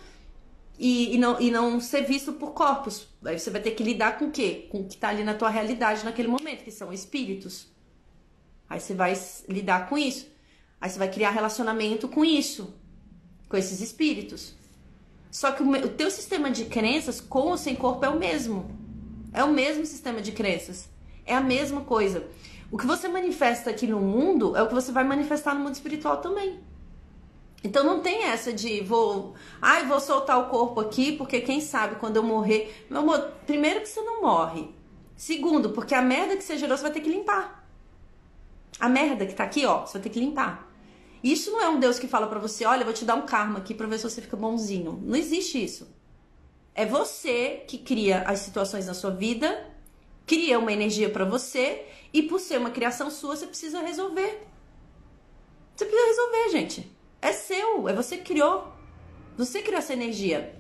[0.78, 3.08] e, e, não, e não ser visto por corpos.
[3.24, 4.68] Aí você vai ter que lidar com o quê?
[4.70, 7.66] Com o que está ali na tua realidade naquele momento, que são espíritos.
[8.68, 9.12] Aí você vai
[9.48, 10.28] lidar com isso.
[10.80, 12.72] Aí você vai criar relacionamento com isso,
[13.48, 14.54] com esses espíritos.
[15.28, 18.70] Só que o, o teu sistema de crenças com ou sem corpo é o mesmo.
[19.32, 20.88] É o mesmo sistema de crenças.
[21.30, 22.26] É a mesma coisa.
[22.72, 25.74] O que você manifesta aqui no mundo é o que você vai manifestar no mundo
[25.74, 26.58] espiritual também.
[27.62, 31.94] Então não tem essa de vou, ai, vou soltar o corpo aqui, porque quem sabe
[32.00, 32.84] quando eu morrer.
[32.90, 34.74] Meu amor, primeiro que você não morre.
[35.16, 37.64] Segundo, porque a merda que você gerou você vai ter que limpar.
[38.80, 40.68] A merda que tá aqui, ó, você vai ter que limpar.
[41.22, 43.22] Isso não é um Deus que fala para você, olha, eu vou te dar um
[43.22, 45.00] karma aqui para ver se você fica bonzinho.
[45.00, 45.86] Não existe isso.
[46.74, 49.69] É você que cria as situações na sua vida,
[50.26, 54.46] cria uma energia para você e por ser uma criação sua, você precisa resolver.
[55.76, 56.96] Você precisa resolver, gente.
[57.22, 58.72] É seu, é você que criou.
[59.37, 60.54] Você criou essa energia.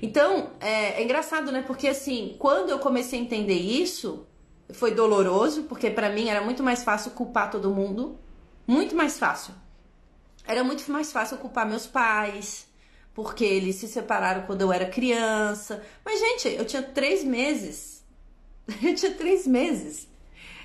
[0.00, 1.62] Então, é, é, engraçado, né?
[1.62, 4.26] Porque assim, quando eu comecei a entender isso,
[4.70, 8.18] foi doloroso, porque para mim era muito mais fácil culpar todo mundo.
[8.66, 9.54] Muito mais fácil.
[10.46, 12.66] Era muito mais fácil culpar meus pais,
[13.14, 15.82] porque eles se separaram quando eu era criança.
[16.04, 17.95] Mas, gente, eu tinha três meses.
[18.82, 20.08] Eu tinha três meses.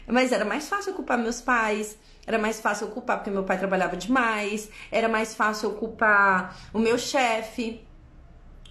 [0.07, 1.97] Mas era mais fácil culpar meus pais.
[2.25, 4.69] Era mais fácil culpar porque meu pai trabalhava demais.
[4.91, 7.85] Era mais fácil culpar o meu chefe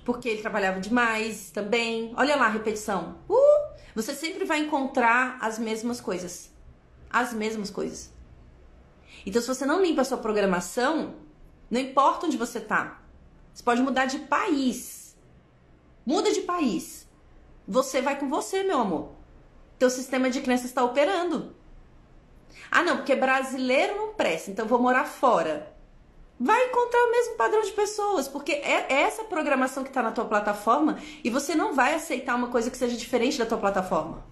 [0.04, 2.12] porque ele trabalhava demais também.
[2.16, 3.18] Olha lá a repetição.
[3.28, 3.70] Uh!
[3.94, 6.50] Você sempre vai encontrar as mesmas coisas.
[7.08, 8.12] As mesmas coisas.
[9.26, 11.14] Então, se você não limpa a sua programação,
[11.70, 13.02] não importa onde você tá.
[13.52, 15.16] Você pode mudar de país.
[16.06, 17.08] Muda de país.
[17.66, 19.19] Você vai com você, meu amor.
[19.80, 21.56] Teu sistema de crença está operando.
[22.70, 25.74] Ah, não, porque brasileiro não presta, então vou morar fora.
[26.38, 30.26] Vai encontrar o mesmo padrão de pessoas, porque é essa programação que está na tua
[30.26, 34.22] plataforma e você não vai aceitar uma coisa que seja diferente da tua plataforma.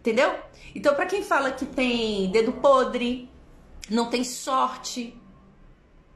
[0.00, 0.38] Entendeu?
[0.74, 3.30] Então, para quem fala que tem dedo podre,
[3.88, 5.18] não tem sorte,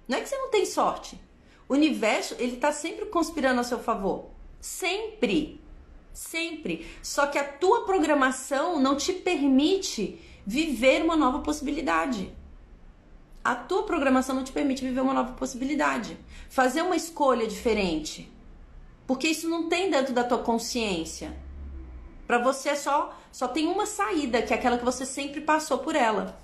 [0.07, 1.19] não é que você não tem sorte.
[1.67, 4.27] O universo, ele tá sempre conspirando a seu favor.
[4.61, 5.65] Sempre.
[6.17, 6.87] Sempre.
[7.03, 12.33] Só que a tua programação não te permite viver uma nova possibilidade.
[13.45, 16.17] A tua programação não te permite viver uma nova possibilidade.
[16.49, 18.33] Fazer uma escolha diferente.
[19.07, 21.37] Porque isso não tem dentro da tua consciência.
[22.27, 25.77] Para você é só só tem uma saída, que é aquela que você sempre passou
[25.77, 26.39] por ela.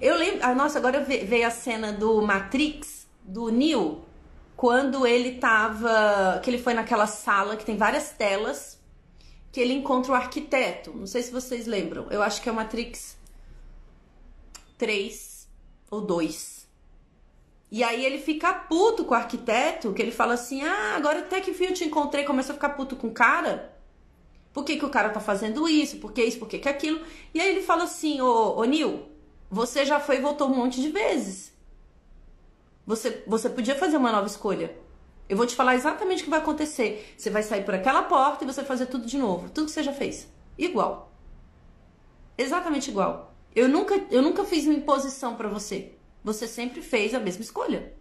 [0.00, 4.02] Eu lembro, ah, nossa, agora veio a cena do Matrix, do Neo,
[4.56, 8.81] quando ele tava, que ele foi naquela sala que tem várias telas,
[9.52, 10.92] que ele encontra o arquiteto.
[10.92, 12.10] Não sei se vocês lembram.
[12.10, 13.16] Eu acho que é o Matrix
[14.78, 15.48] 3
[15.90, 16.66] ou 2.
[17.70, 21.40] E aí ele fica puto com o arquiteto, que ele fala assim: "Ah, agora até
[21.40, 23.72] que enfim eu te encontrei", começa a ficar puto com o cara.
[24.52, 25.96] Por que, que o cara tá fazendo isso?
[25.98, 26.38] Por que isso?
[26.38, 27.00] Por que, que aquilo?
[27.32, 28.64] E aí ele fala assim, ô, ô
[29.50, 31.52] você já foi e voltou um monte de vezes.
[32.86, 34.76] Você, você podia fazer uma nova escolha.
[35.32, 37.14] Eu vou te falar exatamente o que vai acontecer.
[37.16, 39.48] Você vai sair por aquela porta e você vai fazer tudo de novo.
[39.48, 40.28] Tudo que você já fez.
[40.58, 41.10] Igual.
[42.36, 43.34] Exatamente igual.
[43.56, 45.94] Eu nunca, eu nunca fiz uma imposição para você.
[46.22, 47.94] Você sempre fez a mesma escolha.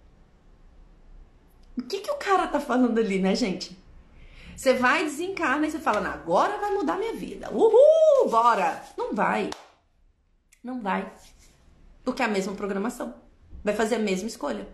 [1.77, 3.79] O que, que o cara tá falando ali, né, gente?
[4.53, 7.49] Você vai, desencarna e você fala, agora vai mudar minha vida.
[7.49, 8.83] Uhul, bora!
[8.97, 9.51] Não vai.
[10.61, 11.09] Não vai.
[12.03, 13.20] Porque é a mesma programação.
[13.63, 14.67] Vai fazer a mesma escolha.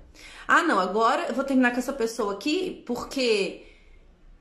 [0.47, 3.65] Ah, não, agora eu vou terminar com essa pessoa aqui porque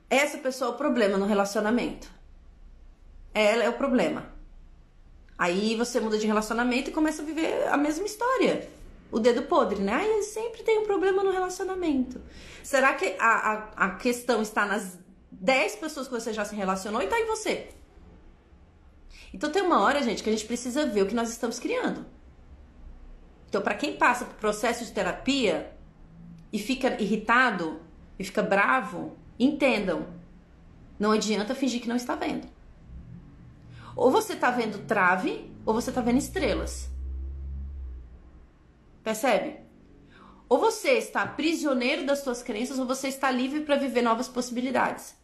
[0.09, 2.09] essa pessoa é o problema no relacionamento.
[3.33, 4.33] Ela é o problema.
[5.37, 8.67] Aí você muda de relacionamento e começa a viver a mesma história.
[9.11, 10.05] O dedo podre, né?
[10.07, 12.21] Eu sempre tenho um problema no relacionamento.
[12.63, 14.97] Será que a, a, a questão está nas
[15.39, 17.69] 10 pessoas que você já se relacionou e tá em você.
[19.33, 22.05] Então tem uma hora, gente, que a gente precisa ver o que nós estamos criando.
[23.57, 25.75] Então, para quem passa por processo de terapia
[26.53, 27.81] e fica irritado
[28.19, 30.05] e fica bravo, entendam.
[30.99, 32.47] Não adianta fingir que não está vendo.
[33.95, 36.87] Ou você está vendo trave, ou você está vendo estrelas.
[39.03, 39.55] Percebe?
[40.47, 45.16] Ou você está prisioneiro das suas crenças ou você está livre para viver novas possibilidades.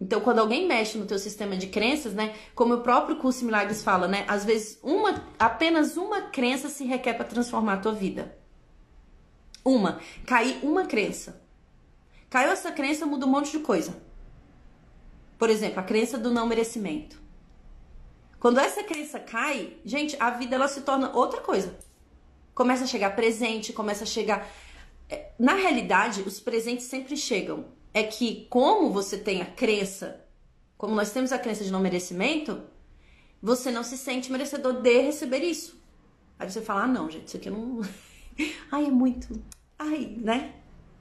[0.00, 3.82] Então, quando alguém mexe no teu sistema de crenças, né, como o próprio curso Milagres
[3.82, 8.38] fala, né, às vezes uma, apenas uma crença se requer para transformar a tua vida.
[9.62, 11.42] Uma, cair uma crença.
[12.30, 14.00] Caiu essa crença, muda um monte de coisa.
[15.38, 17.20] Por exemplo, a crença do não merecimento.
[18.38, 21.78] Quando essa crença cai, gente, a vida ela se torna outra coisa.
[22.54, 24.48] Começa a chegar presente, começa a chegar.
[25.10, 27.66] É, na realidade, os presentes sempre chegam.
[27.92, 30.24] É que, como você tem a crença,
[30.78, 32.62] como nós temos a crença de não merecimento,
[33.42, 35.80] você não se sente merecedor de receber isso.
[36.38, 37.80] Aí você fala: ah, não, gente, isso aqui não.
[38.70, 39.42] Ai, é muito.
[39.78, 40.54] Ai, né?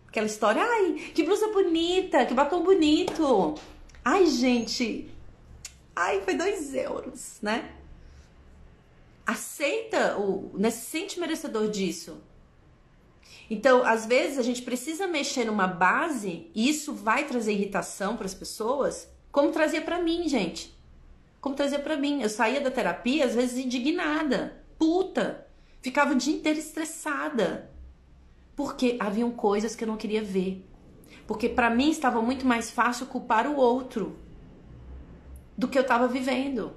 [0.08, 3.54] Aquela história, ai, que blusa bonita, que batom bonito.
[4.04, 5.08] Ai, gente,
[6.02, 7.76] Ai, foi dois euros, né?
[9.26, 10.50] Aceita o.
[10.58, 12.22] Né, se sente merecedor disso.
[13.50, 18.28] Então, às vezes, a gente precisa mexer numa base e isso vai trazer irritação para
[18.28, 20.78] as pessoas, como trazia para mim, gente.
[21.42, 22.22] Como trazia para mim.
[22.22, 25.48] Eu saía da terapia, às vezes, indignada, puta.
[25.82, 27.72] Ficava o dia inteiro estressada.
[28.56, 30.66] Porque haviam coisas que eu não queria ver.
[31.26, 34.20] Porque para mim estava muito mais fácil culpar o outro
[35.58, 36.76] do que eu estava vivendo.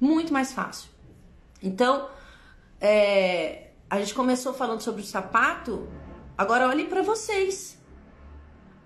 [0.00, 0.90] Muito mais fácil.
[1.62, 2.08] Então,
[2.80, 5.86] é, a gente começou falando sobre o sapato.
[6.36, 7.78] Agora olhem para vocês.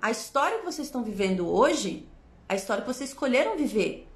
[0.03, 2.09] A história que vocês estão vivendo hoje,
[2.49, 4.09] a história que vocês escolheram viver.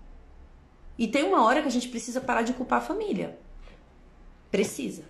[0.98, 3.38] E tem uma hora que a gente precisa parar de culpar a família.
[4.50, 5.04] Precisa.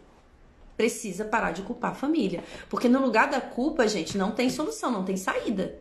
[0.76, 2.44] Precisa parar de culpar a família.
[2.68, 5.80] Porque no lugar da culpa, gente, não tem solução, não tem saída.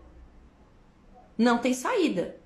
[1.38, 2.38] Não tem saída.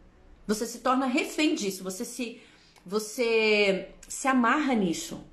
[0.47, 2.41] Você se torna refém disso, você se
[2.83, 5.23] você se amarra nisso.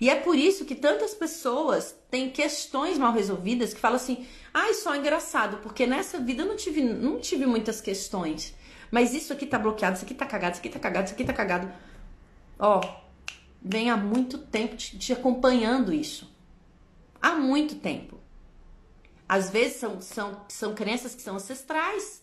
[0.00, 4.74] E é por isso que tantas pessoas têm questões mal resolvidas que falam assim: "Ai,
[4.74, 8.54] só engraçado, porque nessa vida eu não tive não tive muitas questões,
[8.90, 11.24] mas isso aqui tá bloqueado, isso aqui tá cagado, isso aqui tá cagado, isso aqui
[11.24, 11.72] tá cagado".
[12.58, 12.80] Ó,
[13.62, 16.32] vem há muito tempo te, te acompanhando isso.
[17.20, 18.18] Há muito tempo.
[19.28, 22.22] Às vezes são, são, são crenças que são ancestrais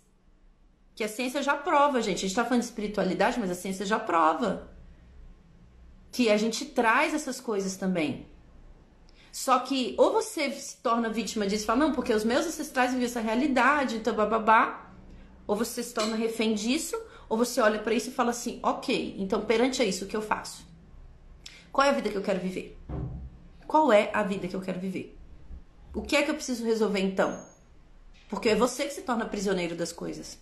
[0.95, 2.17] que a ciência já prova, gente.
[2.17, 4.71] A gente está falando de espiritualidade, mas a ciência já prova
[6.15, 8.25] que a gente traz essas coisas também.
[9.33, 12.91] Só que ou você se torna vítima disso e fala, não, porque os meus ancestrais
[12.91, 14.93] viviam essa realidade, então bababá.
[15.45, 16.97] Ou você se torna refém disso,
[17.27, 20.15] ou você olha para isso e fala assim, ok, então perante a isso, o que
[20.15, 20.65] eu faço?
[21.69, 22.79] Qual é a vida que eu quero viver?
[23.67, 25.17] Qual é a vida que eu quero viver?
[25.93, 27.45] O que é que eu preciso resolver então?
[28.29, 30.39] Porque é você que se torna prisioneiro das coisas.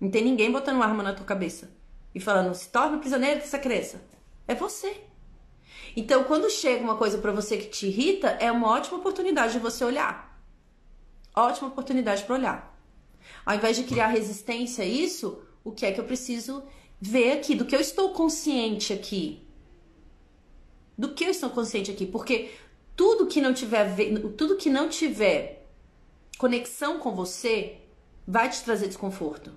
[0.00, 1.72] Não tem ninguém botando uma arma na tua cabeça
[2.14, 4.00] e falando, se torna prisioneiro dessa crença.
[4.46, 5.07] É você.
[5.98, 9.58] Então, quando chega uma coisa para você que te irrita, é uma ótima oportunidade de
[9.58, 10.40] você olhar.
[11.34, 12.80] Ótima oportunidade para olhar.
[13.44, 16.62] Ao invés de criar resistência a isso, o que é que eu preciso
[17.00, 17.56] ver aqui?
[17.56, 19.44] Do que eu estou consciente aqui?
[20.96, 22.06] Do que eu estou consciente aqui?
[22.06, 22.52] Porque
[22.94, 23.92] tudo que não tiver
[24.36, 25.66] tudo que não tiver
[26.38, 27.76] conexão com você
[28.24, 29.52] vai te trazer desconforto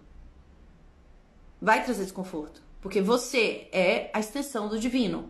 [1.62, 5.30] vai trazer desconforto, porque você é a extensão do divino.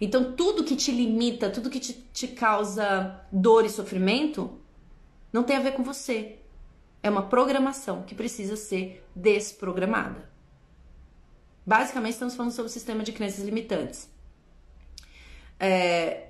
[0.00, 4.58] Então, tudo que te limita, tudo que te, te causa dor e sofrimento,
[5.32, 6.38] não tem a ver com você.
[7.02, 10.28] É uma programação que precisa ser desprogramada.
[11.66, 14.08] Basicamente, estamos falando sobre o sistema de crenças limitantes.
[15.60, 16.28] É,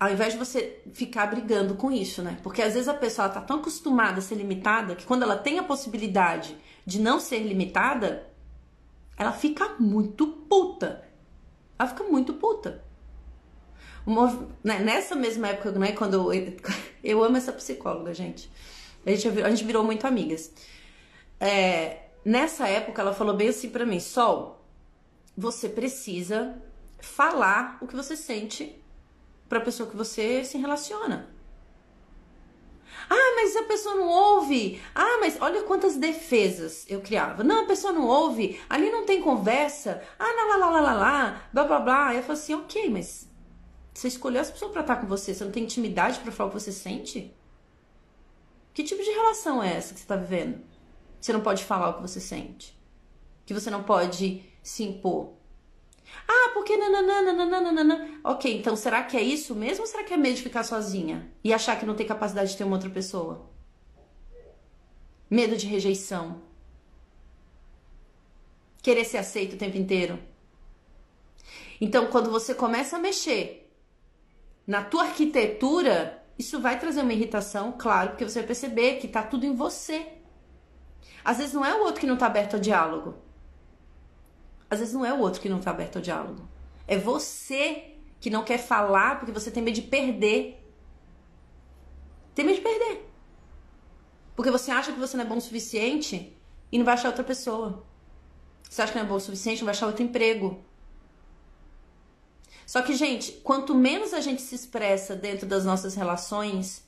[0.00, 2.38] ao invés de você ficar brigando com isso, né?
[2.42, 5.58] Porque às vezes a pessoa está tão acostumada a ser limitada que quando ela tem
[5.58, 6.56] a possibilidade
[6.86, 8.26] de não ser limitada,
[9.16, 11.04] ela fica muito puta.
[11.78, 12.82] Ela fica muito puta.
[14.64, 16.54] Né, nessa mesma época, né, quando eu,
[17.02, 18.50] eu amo essa psicóloga, gente.
[19.04, 20.52] A gente, a gente virou muito amigas.
[21.38, 24.64] É, nessa época, ela falou bem assim para mim: Sol,
[25.36, 26.60] você precisa
[27.00, 28.76] falar o que você sente
[29.48, 31.28] pra pessoa que você se relaciona.
[33.08, 34.80] Ah, mas a pessoa não ouve.
[34.94, 37.42] Ah, mas olha quantas defesas eu criava.
[37.42, 38.60] Não, a pessoa não ouve.
[38.68, 40.02] Ali não tem conversa.
[40.18, 42.14] Ah, lá, lá, lá, lá, lá, lá blá, blá, blá.
[42.14, 43.29] Eu falo assim, ok, mas
[44.00, 45.34] você escolheu essa pessoa pra estar com você.
[45.34, 47.36] Você não tem intimidade para falar o que você sente?
[48.72, 50.58] Que tipo de relação é essa que você tá vivendo?
[51.20, 52.74] Você não pode falar o que você sente.
[53.44, 55.34] Que você não pode se impor.
[56.26, 60.36] Ah, porque nananana, Ok, então será que é isso mesmo ou será que é medo
[60.36, 61.30] de ficar sozinha?
[61.44, 63.50] E achar que não tem capacidade de ter uma outra pessoa?
[65.28, 66.40] Medo de rejeição.
[68.82, 70.18] Querer ser aceito o tempo inteiro.
[71.78, 73.59] Então, quando você começa a mexer
[74.66, 79.22] na tua arquitetura, isso vai trazer uma irritação, claro, porque você vai perceber que tá
[79.22, 80.06] tudo em você.
[81.24, 83.14] Às vezes não é o outro que não tá aberto ao diálogo.
[84.70, 86.48] Às vezes não é o outro que não tá aberto ao diálogo.
[86.86, 90.64] É você que não quer falar porque você tem medo de perder.
[92.34, 93.10] Tem medo de perder.
[94.36, 96.36] Porque você acha que você não é bom o suficiente
[96.70, 97.84] e não vai achar outra pessoa.
[98.62, 100.64] Você acha que não é bom o suficiente, não vai achar outro emprego.
[102.70, 106.86] Só que, gente, quanto menos a gente se expressa dentro das nossas relações,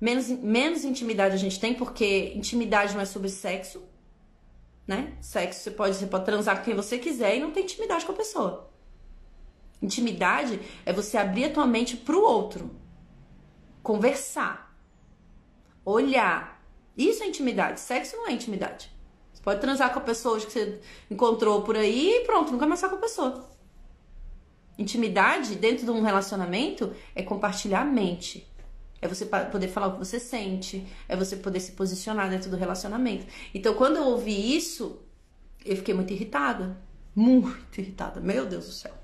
[0.00, 3.82] menos, menos intimidade a gente tem, porque intimidade não é sobre sexo,
[4.86, 5.18] né?
[5.20, 8.12] Sexo você pode, você pode transar com quem você quiser e não tem intimidade com
[8.12, 8.70] a pessoa.
[9.82, 12.74] Intimidade é você abrir a tua mente pro outro,
[13.82, 14.74] conversar,
[15.84, 16.64] olhar.
[16.96, 17.80] Isso é intimidade.
[17.80, 18.90] Sexo não é intimidade.
[19.34, 22.80] Você pode transar com a pessoa que você encontrou por aí e pronto, nunca mais
[22.80, 23.57] com a pessoa.
[24.78, 28.48] Intimidade dentro de um relacionamento é compartilhar a mente.
[29.02, 32.56] É você poder falar o que você sente, é você poder se posicionar dentro do
[32.56, 33.26] relacionamento.
[33.52, 35.00] Então, quando eu ouvi isso,
[35.64, 36.76] eu fiquei muito irritada.
[37.14, 38.20] Muito irritada.
[38.20, 38.94] Meu Deus do céu.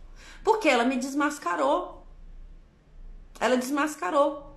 [0.45, 2.07] Porque ela me desmascarou.
[3.41, 4.57] Ela desmascarou.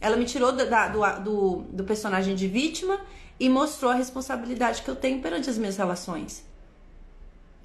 [0.00, 3.00] Ela me tirou da, do, do, do personagem de vítima
[3.38, 6.44] e mostrou a responsabilidade que eu tenho perante as minhas relações.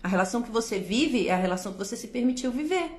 [0.03, 2.91] A relação que você vive é a relação que você se permitiu viver.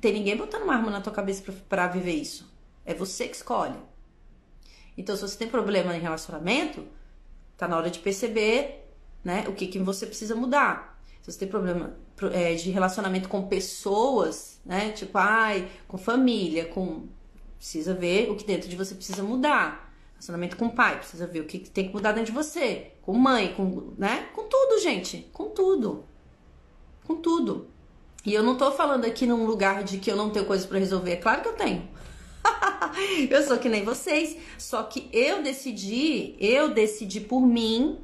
[0.00, 2.50] Tem ninguém botando uma arma na tua cabeça para viver isso.
[2.84, 3.76] É você que escolhe.
[4.96, 6.86] Então, se você tem problema em relacionamento,
[7.56, 8.88] tá na hora de perceber,
[9.22, 10.98] né, o que que você precisa mudar.
[11.20, 11.96] Se você tem problema
[12.32, 17.06] é, de relacionamento com pessoas, né, tipo, ai, com família, com
[17.58, 19.87] precisa ver o que dentro de você precisa mudar.
[20.18, 22.90] Relacionamento com pai, precisa ver o que tem que mudar dentro de você.
[23.02, 24.28] Com mãe, com, né?
[24.34, 25.30] Com tudo, gente.
[25.32, 26.04] Com tudo.
[27.06, 27.68] Com tudo.
[28.26, 30.78] E eu não tô falando aqui num lugar de que eu não tenho coisas para
[30.78, 31.12] resolver.
[31.12, 31.88] É claro que eu tenho.
[33.30, 38.00] eu sou que nem vocês, só que eu decidi, eu decidi por mim,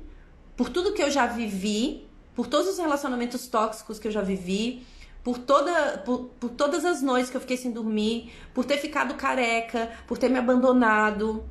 [0.57, 4.87] por tudo que eu já vivi, por todos os relacionamentos tóxicos que eu já vivi,
[5.25, 9.15] por, toda, por, por todas as noites que eu fiquei sem dormir, por ter ficado
[9.15, 11.45] careca, por ter me abandonado,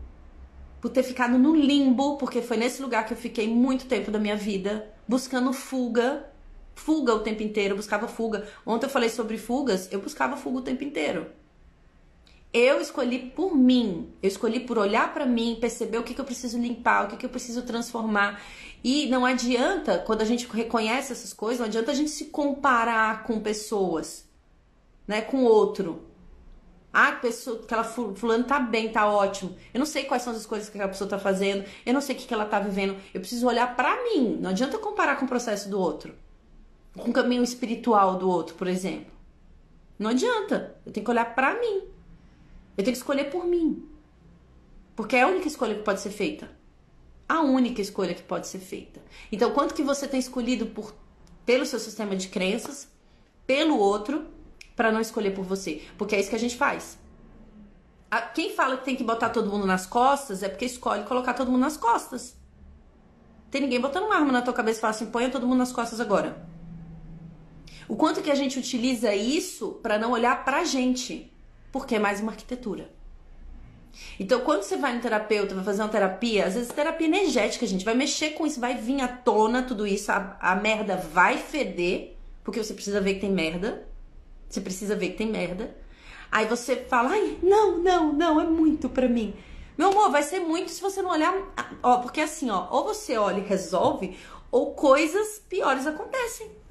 [0.84, 4.20] por ter ficado no limbo, porque foi nesse lugar que eu fiquei muito tempo da
[4.20, 6.30] minha vida, buscando fuga,
[6.76, 8.46] fuga o tempo inteiro, buscava fuga.
[8.66, 11.28] Ontem eu falei sobre fugas, eu buscava fuga o tempo inteiro.
[12.52, 16.26] Eu escolhi por mim, eu escolhi por olhar para mim, perceber o que, que eu
[16.26, 18.44] preciso limpar, o que, que eu preciso transformar.
[18.84, 23.24] E não adianta, quando a gente reconhece essas coisas, não adianta a gente se comparar
[23.24, 24.28] com pessoas,
[25.08, 26.13] né, com outro.
[26.96, 29.56] Ah, pessoa, aquela fulano tá bem, tá ótimo.
[29.74, 32.16] Eu não sei quais são as coisas que aquela pessoa tá fazendo, eu não sei
[32.16, 32.96] o que, que ela tá vivendo.
[33.12, 34.38] Eu preciso olhar para mim.
[34.40, 36.14] Não adianta comparar com o processo do outro.
[36.96, 39.12] Com o caminho espiritual do outro, por exemplo.
[39.98, 40.76] Não adianta.
[40.86, 41.82] Eu tenho que olhar para mim.
[42.78, 43.90] Eu tenho que escolher por mim.
[44.96, 46.52] Porque é a única escolha que pode ser feita.
[47.28, 49.02] A única escolha que pode ser feita.
[49.32, 50.94] Então, quanto que você tem escolhido por,
[51.44, 52.88] pelo seu sistema de crenças,
[53.48, 54.28] pelo outro,
[54.76, 55.82] para não escolher por você?
[55.98, 56.98] Porque é isso que a gente faz.
[58.10, 61.34] A, quem fala que tem que botar todo mundo nas costas é porque escolhe colocar
[61.34, 62.36] todo mundo nas costas.
[63.50, 65.72] Tem ninguém botando uma arma na tua cabeça e fala assim: ponha todo mundo nas
[65.72, 66.46] costas agora.
[67.88, 71.32] O quanto que a gente utiliza isso para não olhar pra gente
[71.74, 72.90] porque é mais uma arquitetura.
[74.20, 77.84] Então, quando você vai no terapeuta, vai fazer uma terapia, às vezes terapia energética, gente,
[77.84, 82.16] vai mexer com isso, vai vir à tona tudo isso, a, a merda vai feder,
[82.44, 83.88] porque você precisa ver que tem merda.
[84.54, 85.76] Você precisa ver que tem merda.
[86.32, 89.34] Aí você fala, ai, não, não, não, é muito pra mim.
[89.76, 91.34] Meu amor, vai ser muito se você não olhar.
[91.82, 94.16] Ó, porque assim, ó, ou você olha e resolve,
[94.52, 96.64] ou coisas piores acontecem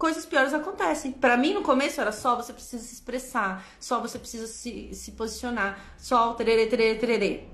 [0.00, 1.12] coisas piores acontecem.
[1.12, 5.12] Para mim, no começo, era só você precisa se expressar, só você precisa se, se
[5.12, 7.44] posicionar, só tererê, tererê, tererê.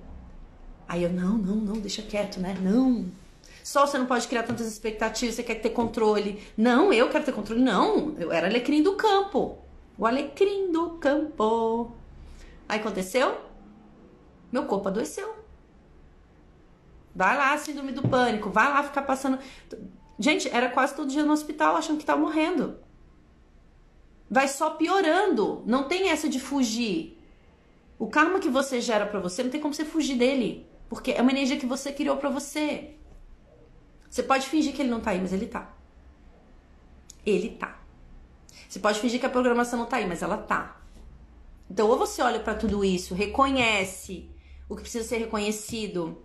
[0.87, 2.57] Aí eu, não, não, não, deixa quieto, né?
[2.63, 3.07] Não.
[3.67, 6.41] Só você não pode criar tantas expectativas, você quer ter controle.
[6.57, 7.61] Não, eu quero ter controle.
[7.61, 9.59] Não, eu era alecrim do campo.
[9.99, 11.91] O alecrim do campo.
[12.69, 13.37] Aí aconteceu?
[14.53, 15.35] Meu corpo adoeceu.
[17.13, 18.51] Vai lá, síndrome do pânico.
[18.51, 19.41] Vai lá ficar passando.
[20.17, 22.79] Gente, era quase todo dia no hospital achando que estava morrendo.
[24.31, 25.65] Vai só piorando.
[25.67, 27.21] Não tem essa de fugir.
[27.99, 31.21] O karma que você gera para você não tem como você fugir dele, porque é
[31.21, 32.96] uma energia que você criou para você.
[34.17, 35.77] Você pode fingir que ele não tá aí, mas ele tá.
[37.27, 37.79] Ele tá.
[38.67, 40.81] Você pode fingir que a programação não tá aí, mas ela tá.
[41.71, 44.31] Então, ou você olha para tudo isso, reconhece
[44.71, 46.25] o que precisa ser reconhecido,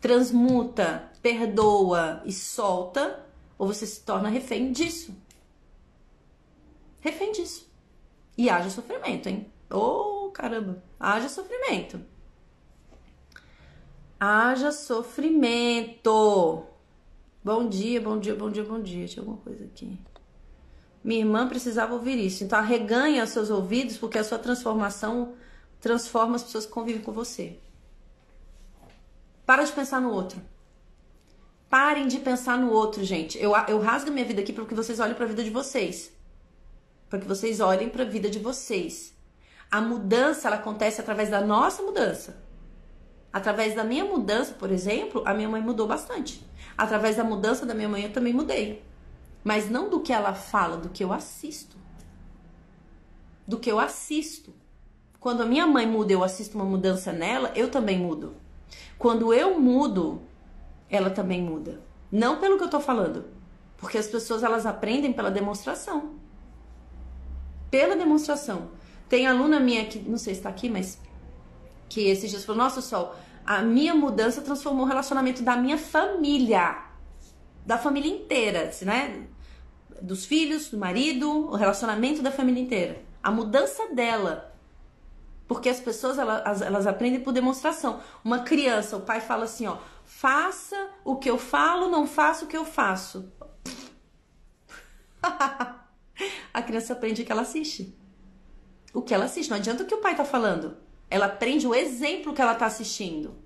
[0.00, 3.24] transmuta, perdoa e solta,
[3.56, 5.16] ou você se torna refém disso.
[7.00, 7.72] Refém disso.
[8.36, 9.46] E haja sofrimento, hein?
[9.70, 12.04] Ô, oh, caramba, haja sofrimento.
[14.18, 16.66] Haja sofrimento.
[17.42, 19.06] Bom dia, bom dia, bom dia, bom dia.
[19.06, 19.98] Tinha alguma coisa aqui.
[21.02, 22.44] Minha irmã precisava ouvir isso.
[22.44, 25.34] Então, arreganha seus ouvidos, porque a sua transformação
[25.80, 27.58] transforma as pessoas que convivem com você.
[29.46, 30.40] Para de pensar no outro.
[31.70, 33.38] Parem de pensar no outro, gente.
[33.38, 36.12] Eu, eu rasgo minha vida aqui para que vocês olhem para a vida de vocês.
[37.08, 39.14] Para que vocês olhem para a vida de vocês.
[39.70, 42.42] A mudança ela acontece através da nossa mudança.
[43.32, 46.44] Através da minha mudança, por exemplo, a minha mãe mudou bastante.
[46.80, 48.82] Através da mudança da minha mãe, eu também mudei.
[49.44, 51.76] Mas não do que ela fala, do que eu assisto.
[53.46, 54.54] Do que eu assisto.
[55.20, 58.34] Quando a minha mãe muda, eu assisto uma mudança nela, eu também mudo.
[58.98, 60.22] Quando eu mudo,
[60.88, 61.82] ela também muda.
[62.10, 63.26] Não pelo que eu tô falando,
[63.76, 66.14] porque as pessoas elas aprendem pela demonstração.
[67.70, 68.70] Pela demonstração.
[69.06, 70.98] Tem aluna minha que, não sei se tá aqui, mas
[71.90, 73.14] que esses dias falou: Nossa, Sol,
[73.50, 76.84] a minha mudança transformou o relacionamento da minha família.
[77.66, 79.26] Da família inteira, né?
[80.00, 83.02] Dos filhos, do marido, o relacionamento da família inteira.
[83.20, 84.54] A mudança dela.
[85.48, 88.00] Porque as pessoas, elas, elas aprendem por demonstração.
[88.24, 89.78] Uma criança, o pai fala assim, ó.
[90.04, 93.32] Faça o que eu falo, não faça o que eu faço.
[96.54, 97.98] a criança aprende o que ela assiste.
[98.94, 99.50] O que ela assiste.
[99.50, 100.76] Não adianta o que o pai tá falando.
[101.10, 103.39] Ela aprende o exemplo que ela está assistindo.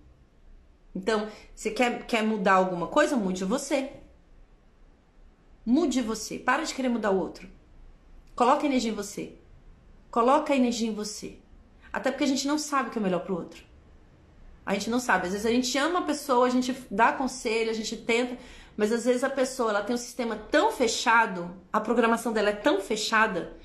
[0.94, 3.16] Então, você quer, quer mudar alguma coisa?
[3.16, 3.92] Mude você.
[5.66, 6.38] Mude você.
[6.38, 7.48] Para de querer mudar o outro.
[8.36, 9.34] Coloca energia em você.
[10.10, 11.38] Coloca energia em você.
[11.92, 13.64] Até porque a gente não sabe o que é melhor pro outro.
[14.64, 15.26] A gente não sabe.
[15.26, 18.38] Às vezes a gente ama a pessoa, a gente dá conselho, a gente tenta,
[18.76, 22.54] mas às vezes a pessoa ela tem um sistema tão fechado, a programação dela é
[22.54, 23.56] tão fechada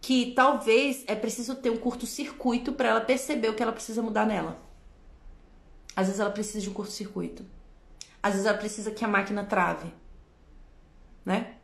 [0.00, 4.24] que talvez é preciso ter um curto-circuito para ela perceber o que ela precisa mudar
[4.24, 4.67] nela.
[5.98, 7.44] Às vezes ela precisa de um curto-circuito.
[8.22, 9.92] Às vezes ela precisa que a máquina trave.
[11.26, 11.54] Né?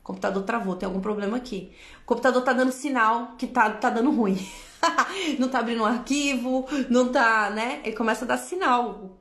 [0.00, 1.72] O computador travou, tem algum problema aqui.
[2.02, 4.44] O computador tá dando sinal que tá, tá dando ruim.
[5.38, 7.82] não tá abrindo um arquivo, não tá, né?
[7.84, 9.16] Ele começa a dar sinal.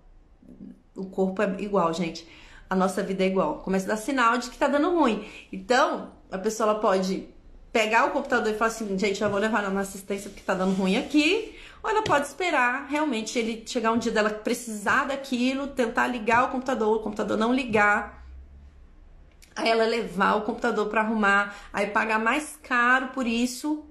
[0.95, 2.27] O corpo é igual, gente.
[2.67, 3.59] A nossa vida é igual.
[3.59, 5.29] Começa a dar sinal de que tá dando ruim.
[5.51, 7.27] Então, a pessoa ela pode
[7.71, 10.73] pegar o computador e falar assim, gente, eu vou levar na assistência porque tá dando
[10.73, 11.52] ruim aqui.
[11.83, 16.47] Ou ela pode esperar realmente ele chegar um dia dela precisar daquilo, tentar ligar o
[16.47, 18.23] computador, o computador não ligar.
[19.53, 23.85] Aí ela levar o computador para arrumar, aí pagar mais caro por isso.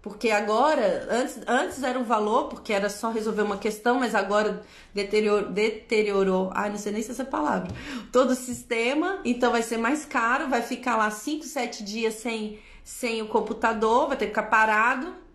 [0.00, 4.62] Porque agora, antes, antes era um valor, porque era só resolver uma questão, mas agora
[4.94, 7.72] deteriorou, deteriorou, ai, não sei nem se é essa palavra,
[8.12, 12.60] todo o sistema, então vai ser mais caro, vai ficar lá 5, 7 dias sem,
[12.84, 15.25] sem o computador, vai ter que ficar parado.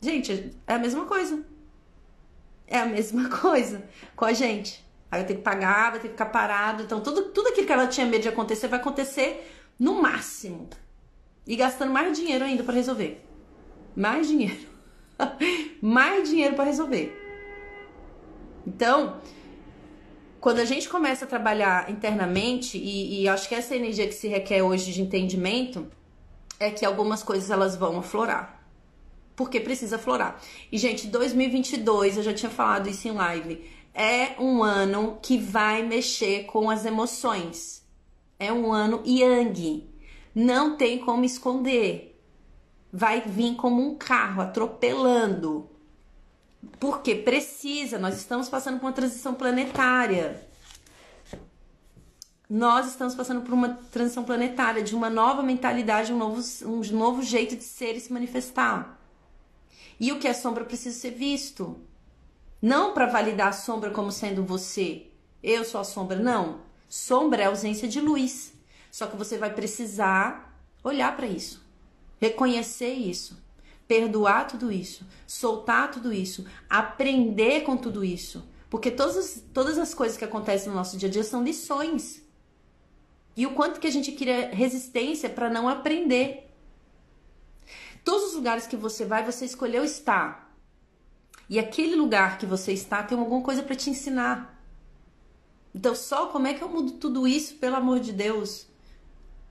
[0.00, 1.44] Gente, é a mesma coisa.
[2.66, 3.82] É a mesma coisa
[4.16, 4.84] com a gente.
[5.10, 6.82] Aí vai ter que pagar, vai ter que ficar parado.
[6.84, 10.68] Então, tudo, tudo aquilo que ela tinha medo de acontecer vai acontecer no máximo.
[11.46, 13.24] E gastando mais dinheiro ainda para resolver.
[13.96, 14.68] Mais dinheiro.
[15.82, 17.16] mais dinheiro para resolver.
[18.66, 19.20] Então,
[20.40, 24.28] quando a gente começa a trabalhar internamente, e, e acho que essa energia que se
[24.28, 25.90] requer hoje de entendimento,
[26.58, 28.59] é que algumas coisas elas vão aflorar.
[29.40, 30.38] Porque precisa aflorar.
[30.70, 33.64] E, gente, 2022, eu já tinha falado isso em live,
[33.94, 37.82] é um ano que vai mexer com as emoções.
[38.38, 39.88] É um ano yang.
[40.34, 42.22] Não tem como esconder.
[42.92, 45.70] Vai vir como um carro atropelando.
[46.78, 50.50] Porque precisa, nós estamos passando por uma transição planetária
[52.50, 57.22] nós estamos passando por uma transição planetária, de uma nova mentalidade, um novo, um novo
[57.22, 58.99] jeito de ser e se manifestar.
[59.98, 61.76] E o que é sombra precisa ser visto.
[62.60, 65.06] Não para validar a sombra como sendo você.
[65.42, 66.60] Eu sou a sombra, não.
[66.88, 68.52] Sombra é ausência de luz.
[68.90, 70.50] Só que você vai precisar
[70.82, 71.64] olhar para isso,
[72.20, 73.38] reconhecer isso,
[73.86, 78.44] perdoar tudo isso, soltar tudo isso, aprender com tudo isso.
[78.68, 82.22] Porque todas as, todas as coisas que acontecem no nosso dia a dia são lições.
[83.36, 86.49] E o quanto que a gente cria resistência para não aprender.
[88.04, 90.54] Todos os lugares que você vai, você escolheu estar.
[91.48, 94.60] E aquele lugar que você está tem alguma coisa para te ensinar.
[95.74, 98.66] Então, só como é que eu mudo tudo isso, pelo amor de Deus?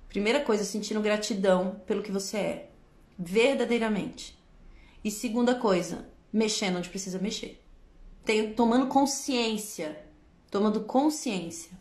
[0.08, 2.72] Primeira coisa, sentindo gratidão pelo que você é,
[3.18, 4.38] verdadeiramente.
[5.04, 7.64] E segunda coisa, mexendo onde precisa mexer.
[8.26, 10.06] Tem, tomando consciência,
[10.50, 11.72] tomando consciência.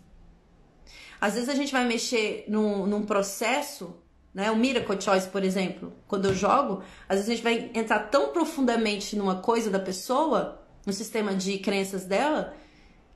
[1.21, 3.97] Às vezes a gente vai mexer num, num processo,
[4.39, 4.53] né?
[4.53, 8.28] O Miracle Choice, por exemplo, quando eu jogo, às vezes a gente vai entrar tão
[8.28, 12.55] profundamente numa coisa da pessoa, no sistema de crenças dela,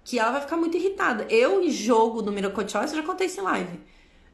[0.03, 1.25] que ela vai ficar muito irritada.
[1.31, 3.81] Eu, em jogo do Miracle Choice, já contei isso em live.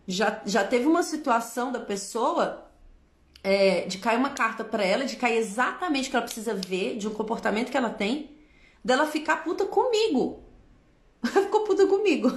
[0.07, 2.66] Já, já teve uma situação da pessoa
[3.45, 6.97] é, de cair uma carta para ela, de cair exatamente o que ela precisa ver,
[6.97, 8.30] de um comportamento que ela tem,
[8.82, 10.43] dela ficar puta comigo.
[11.22, 12.30] Ela ficou puta comigo.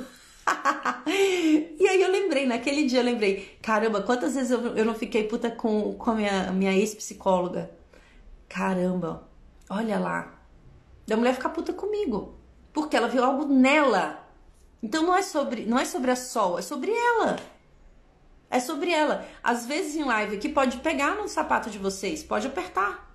[1.07, 5.23] e aí eu lembrei, naquele dia eu lembrei, caramba, quantas vezes eu, eu não fiquei
[5.23, 7.71] puta com, com a minha, minha ex-psicóloga?
[8.49, 9.27] Caramba,
[9.69, 10.33] olha lá.
[11.07, 12.35] Da mulher ficar puta comigo.
[12.73, 14.27] Porque ela viu algo nela.
[14.81, 17.37] Então não é sobre, não é sobre a Sol, é sobre ela.
[18.49, 19.25] É sobre ela.
[19.43, 23.09] Às vezes em live aqui pode pegar no sapato de vocês, pode apertar.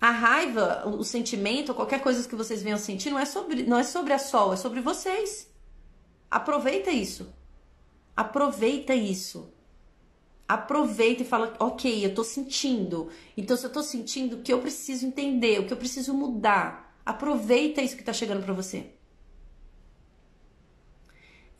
[0.00, 3.82] A raiva, o sentimento, qualquer coisa que vocês venham sentir, não é sobre, não é
[3.82, 5.53] sobre a Sol, é sobre vocês.
[6.30, 7.32] Aproveita isso.
[8.16, 9.52] Aproveita isso.
[10.46, 13.10] Aproveita e fala, ok, eu tô sentindo.
[13.36, 16.94] Então, se eu tô sentindo, o que eu preciso entender, o que eu preciso mudar.
[17.04, 18.90] Aproveita isso que tá chegando para você.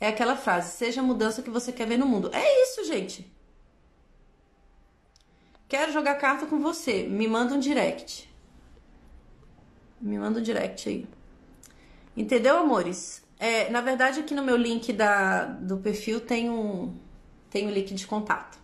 [0.00, 2.30] É aquela frase: seja a mudança que você quer ver no mundo.
[2.32, 3.32] É isso, gente.
[5.66, 7.04] Quero jogar carta com você.
[7.04, 8.30] Me manda um direct.
[9.98, 11.06] Me manda um direct aí.
[12.14, 13.23] Entendeu, amores?
[13.44, 16.96] É, na verdade, aqui no meu link da, do perfil tem um,
[17.50, 18.56] tem um link de contato.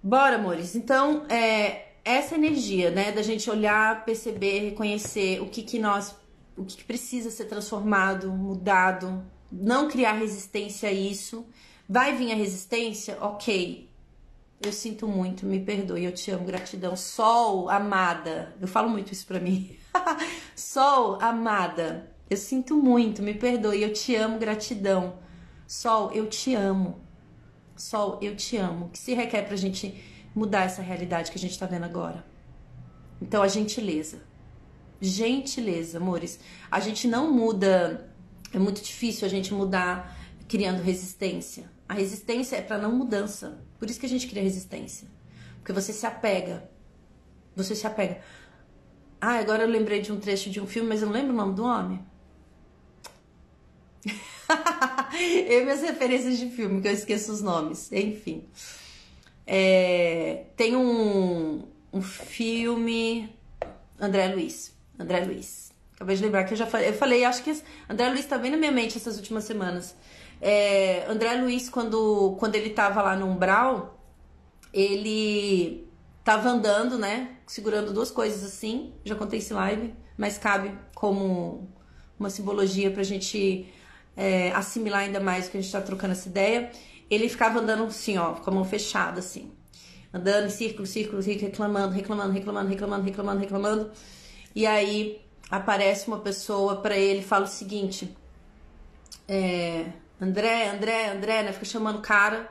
[0.00, 0.76] Bora, amores.
[0.76, 6.14] Então, é, essa energia, né, da gente olhar, perceber, reconhecer o que que nós,
[6.56, 9.20] o que, que precisa ser transformado, mudado,
[9.50, 11.44] não criar resistência a isso.
[11.88, 13.18] Vai vir a resistência?
[13.20, 13.90] Ok.
[14.62, 16.94] Eu sinto muito, me perdoe, eu te amo, gratidão.
[16.94, 18.54] Sol, amada.
[18.60, 19.76] Eu falo muito isso pra mim.
[20.54, 22.14] Sol, amada.
[22.28, 25.18] Eu sinto muito, me perdoe, eu te amo, gratidão.
[25.66, 27.00] Sol, eu te amo.
[27.76, 28.86] Sol, eu te amo.
[28.86, 30.02] O que se requer pra gente
[30.34, 32.24] mudar essa realidade que a gente tá vendo agora?
[33.20, 34.22] Então, a gentileza.
[35.00, 36.40] Gentileza, amores.
[36.70, 38.10] A gente não muda
[38.52, 40.16] é muito difícil a gente mudar
[40.48, 41.70] criando resistência.
[41.88, 43.60] A resistência é para não mudança.
[43.78, 45.08] Por isso que a gente cria resistência.
[45.56, 46.68] Porque você se apega.
[47.54, 48.20] Você se apega.
[49.20, 51.36] Ah, agora eu lembrei de um trecho de um filme, mas eu não lembro o
[51.36, 52.04] nome do homem.
[55.48, 57.90] eu e minhas referências de filme, que eu esqueço os nomes.
[57.92, 58.44] Enfim.
[59.46, 63.32] É, tem um, um filme.
[63.98, 64.74] André Luiz.
[64.98, 65.72] André Luiz.
[65.94, 66.88] Acabei de lembrar que eu já falei.
[66.88, 67.56] Eu falei, acho que
[67.88, 69.94] André Luiz tá bem na minha mente essas últimas semanas.
[70.40, 73.98] É, André Luiz, quando, quando ele tava lá no Umbral,
[74.72, 75.88] ele
[76.22, 77.36] tava andando, né?
[77.46, 78.92] Segurando duas coisas assim.
[79.04, 81.68] Já contei esse live, mas cabe como
[82.18, 83.66] uma simbologia pra gente
[84.16, 86.70] é, assimilar ainda mais que a gente tá trocando essa ideia.
[87.10, 89.52] Ele ficava andando assim, ó, com a mão fechada, assim.
[90.12, 93.90] Andando em círculo, círculo, reclamando, reclamando, reclamando, reclamando, reclamando, reclamando.
[94.54, 98.16] E aí aparece uma pessoa para ele e fala o seguinte:
[99.28, 99.86] é,
[100.20, 101.52] André, André, André, né?
[101.52, 102.50] Fica chamando o cara,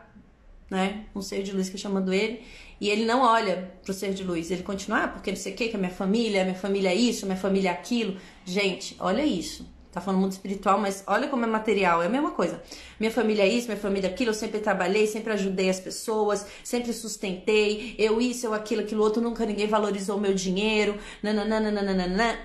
[0.70, 1.06] né?
[1.16, 2.44] Um ser de luz fica chamando ele.
[2.80, 4.52] E ele não olha pro ser de luz.
[4.52, 6.96] Ele continua, ah, porque não sei o que, que a minha família, minha família é
[6.96, 8.20] isso, minha família é aquilo.
[8.46, 9.75] Gente, olha isso.
[9.96, 12.62] Tá falando mundo espiritual, mas olha como é material, é a mesma coisa.
[13.00, 16.46] Minha família é isso, minha família é aquilo, eu sempre trabalhei, sempre ajudei as pessoas,
[16.66, 22.38] sempre sustentei, eu isso, eu aquilo, aquilo outro, nunca ninguém valorizou o meu dinheiro, nananana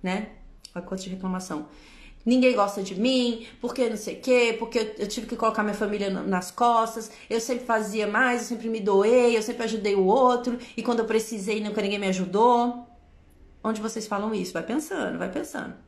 [0.00, 0.28] né?
[0.72, 1.66] Pacote de reclamação.
[2.24, 5.74] Ninguém gosta de mim, porque não sei o quê, porque eu tive que colocar minha
[5.74, 10.06] família nas costas, eu sempre fazia mais, eu sempre me doei, eu sempre ajudei o
[10.06, 12.86] outro, e quando eu precisei nunca ninguém me ajudou.
[13.64, 14.52] Onde vocês falam isso?
[14.52, 15.84] Vai pensando, vai pensando.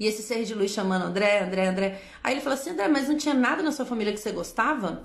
[0.00, 2.02] E esse ser de luz chamando André, André, André.
[2.24, 5.04] Aí ele falou assim: André, mas não tinha nada na sua família que você gostava?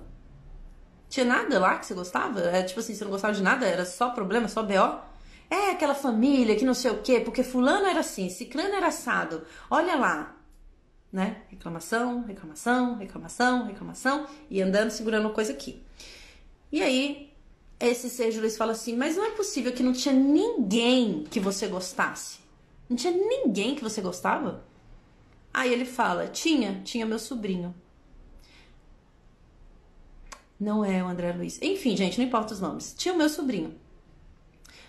[1.10, 2.40] Tinha nada lá que você gostava?
[2.40, 3.66] É tipo assim, você não gostava de nada?
[3.68, 5.00] Era só problema, só BO?
[5.50, 9.44] É aquela família que não sei o quê, porque fulano era assim, ciclano era assado.
[9.70, 10.36] Olha lá,
[11.12, 11.42] né?
[11.50, 15.84] Reclamação, reclamação, reclamação, reclamação e andando segurando coisa aqui.
[16.72, 17.34] E aí,
[17.80, 21.68] esse Sérgio Luiz fala assim: Mas não é possível que não tinha ninguém que você
[21.68, 22.40] gostasse.
[22.90, 24.65] Não tinha ninguém que você gostava?
[25.56, 27.74] Aí ele fala: Tinha, tinha meu sobrinho.
[30.60, 31.62] Não é o André Luiz.
[31.62, 32.94] Enfim, gente, não importa os nomes.
[32.98, 33.74] Tinha o meu sobrinho.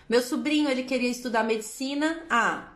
[0.09, 2.21] Meu sobrinho, ele queria estudar medicina.
[2.29, 2.73] Ah.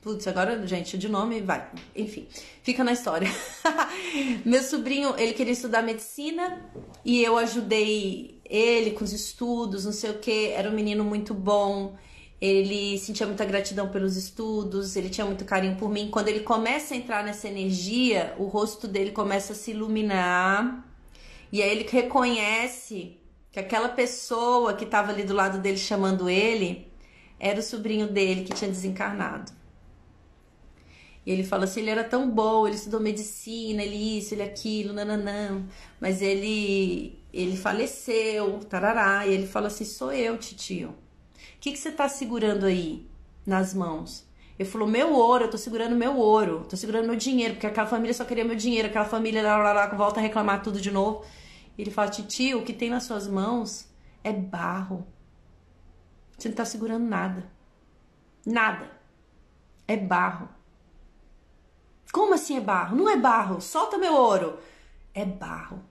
[0.00, 1.70] Putz, agora, gente, de nome vai.
[1.94, 2.26] Enfim,
[2.62, 3.28] fica na história.
[4.46, 6.72] Meu sobrinho, ele queria estudar medicina
[7.04, 10.48] e eu ajudei ele com os estudos, não sei o que.
[10.52, 11.98] Era um menino muito bom.
[12.40, 16.08] Ele sentia muita gratidão pelos estudos, ele tinha muito carinho por mim.
[16.10, 20.86] Quando ele começa a entrar nessa energia, o rosto dele começa a se iluminar.
[21.52, 23.18] E aí ele reconhece
[23.52, 26.90] que aquela pessoa que estava ali do lado dele chamando ele
[27.38, 29.52] era o sobrinho dele que tinha desencarnado.
[31.26, 34.94] E ele fala assim: ele era tão bom, ele estudou medicina, ele isso, ele aquilo,
[34.94, 35.62] nananã.
[36.00, 39.26] Mas ele, ele faleceu, tarará.
[39.26, 40.94] E ele fala assim: sou eu, titio.
[41.60, 43.06] O que, que você tá segurando aí
[43.44, 44.26] nas mãos?
[44.58, 47.86] Ele falou: meu ouro, eu tô segurando meu ouro, tô segurando meu dinheiro, porque aquela
[47.86, 50.90] família só queria meu dinheiro, aquela família lá, lá, lá, volta a reclamar tudo de
[50.90, 51.22] novo.
[51.76, 53.86] Ele fala: titio, o que tem nas suas mãos
[54.24, 55.06] é barro.
[56.38, 57.46] Você não tá segurando nada.
[58.46, 58.90] Nada.
[59.86, 60.48] É barro.
[62.10, 62.96] Como assim é barro?
[62.96, 64.58] Não é barro, solta meu ouro.
[65.12, 65.82] É barro.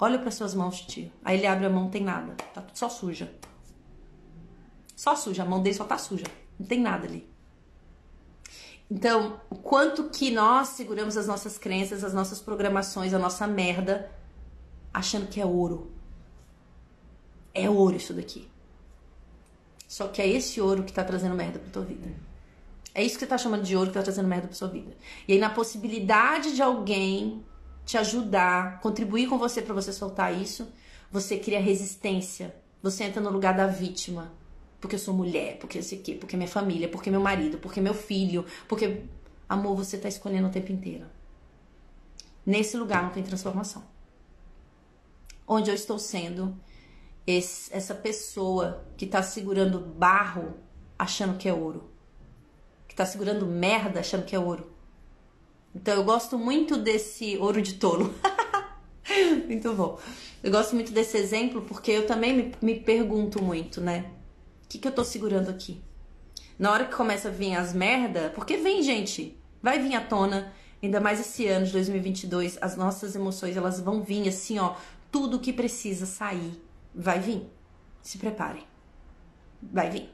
[0.00, 1.12] Olha para suas mãos, tio.
[1.24, 2.34] Aí ele abre a mão, tem nada.
[2.52, 3.32] Tá só suja.
[4.94, 6.26] Só suja, a mão dele só tá suja.
[6.58, 7.28] Não tem nada ali.
[8.90, 14.10] Então, o quanto que nós seguramos as nossas crenças, as nossas programações, a nossa merda,
[14.92, 15.90] achando que é ouro.
[17.52, 18.48] É ouro isso daqui.
[19.88, 22.12] Só que é esse ouro que tá trazendo merda pra tua vida.
[22.94, 24.96] É isso que você tá chamando de ouro que tá trazendo merda pra sua vida.
[25.26, 27.44] E aí, na possibilidade de alguém
[27.84, 30.68] te ajudar, contribuir com você para você soltar isso,
[31.10, 32.54] você cria resistência.
[32.82, 34.32] Você entra no lugar da vítima.
[34.84, 37.56] Porque eu sou mulher, porque eu sei o quê, porque minha família, porque meu marido,
[37.56, 39.00] porque meu filho, porque.
[39.48, 41.06] Amor, você tá escolhendo o tempo inteiro.
[42.44, 43.82] Nesse lugar não tem transformação.
[45.48, 46.54] Onde eu estou sendo
[47.26, 50.54] esse, essa pessoa que tá segurando barro
[50.98, 51.94] achando que é ouro
[52.94, 54.70] que tá segurando merda achando que é ouro.
[55.74, 58.14] Então eu gosto muito desse ouro de tolo.
[59.48, 59.98] muito bom.
[60.40, 64.12] Eu gosto muito desse exemplo porque eu também me, me pergunto muito, né?
[64.74, 65.80] Que, que eu tô segurando aqui?
[66.58, 70.52] Na hora que começa a vir as merda, porque vem, gente, vai vir à tona,
[70.82, 74.74] ainda mais esse ano de 2022, as nossas emoções, elas vão vir assim, ó,
[75.12, 76.60] tudo que precisa sair
[76.92, 77.48] vai vir.
[78.02, 78.64] Se preparem.
[79.62, 80.10] Vai vir.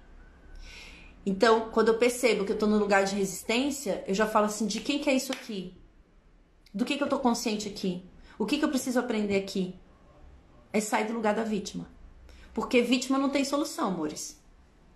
[1.25, 4.67] Então, quando eu percebo que eu tô no lugar de resistência, eu já falo assim:
[4.67, 5.75] de quem que é isso aqui?
[6.75, 8.05] Do que que eu tô consciente aqui?
[8.39, 9.75] O que que eu preciso aprender aqui?
[10.71, 11.89] É sair do lugar da vítima.
[12.53, 14.39] Porque vítima não tem solução, amores.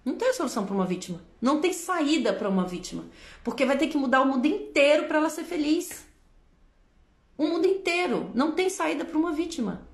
[0.05, 1.20] Não tem solução para uma vítima.
[1.40, 3.05] Não tem saída para uma vítima.
[3.42, 6.07] Porque vai ter que mudar o mundo inteiro para ela ser feliz.
[7.38, 8.30] O mundo inteiro.
[8.34, 9.88] Não tem saída para uma vítima.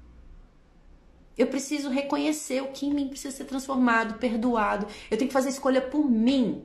[1.38, 4.86] Eu preciso reconhecer o que em mim precisa ser transformado, perdoado.
[5.10, 6.64] Eu tenho que fazer escolha por mim,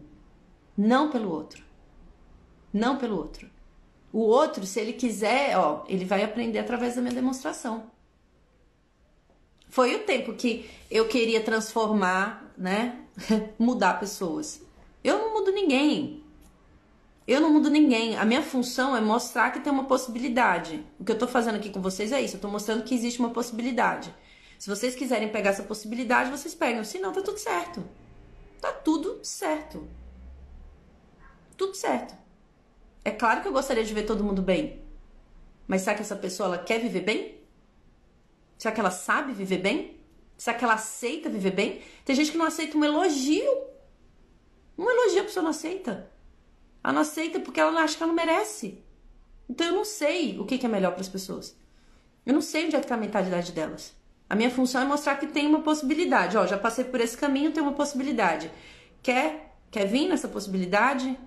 [0.77, 1.63] não pelo outro.
[2.73, 3.49] Não pelo outro.
[4.11, 7.89] O outro, se ele quiser, ó, ele vai aprender através da minha demonstração.
[9.69, 13.04] Foi o tempo que eu queria transformar, né?
[13.57, 14.61] Mudar pessoas.
[15.03, 16.23] Eu não mudo ninguém.
[17.27, 18.15] Eu não mudo ninguém.
[18.17, 20.85] A minha função é mostrar que tem uma possibilidade.
[20.99, 22.35] O que eu tô fazendo aqui com vocês é isso.
[22.35, 24.13] Eu tô mostrando que existe uma possibilidade.
[24.59, 26.83] Se vocês quiserem pegar essa possibilidade, vocês pegam.
[26.83, 27.83] Se não, tá tudo certo.
[28.61, 29.87] Tá tudo certo.
[31.57, 32.15] Tudo certo.
[33.03, 34.81] É claro que eu gostaria de ver todo mundo bem.
[35.67, 37.39] Mas será que essa pessoa ela quer viver bem?
[38.57, 39.94] Será que ela sabe viver bem?
[40.37, 41.81] Será que ela aceita viver bem?
[42.03, 43.51] Tem gente que não aceita um elogio.
[44.77, 46.11] Um elogio a pessoa não aceita.
[46.83, 48.83] Ela não aceita porque ela acha que ela não merece.
[49.49, 51.57] Então eu não sei o que é melhor para as pessoas.
[52.25, 53.93] Eu não sei onde é que está a mentalidade delas.
[54.29, 56.35] A minha função é mostrar que tem uma possibilidade.
[56.35, 58.51] Ó, já passei por esse caminho, tem uma possibilidade.
[59.01, 61.17] Quer, quer vir nessa possibilidade?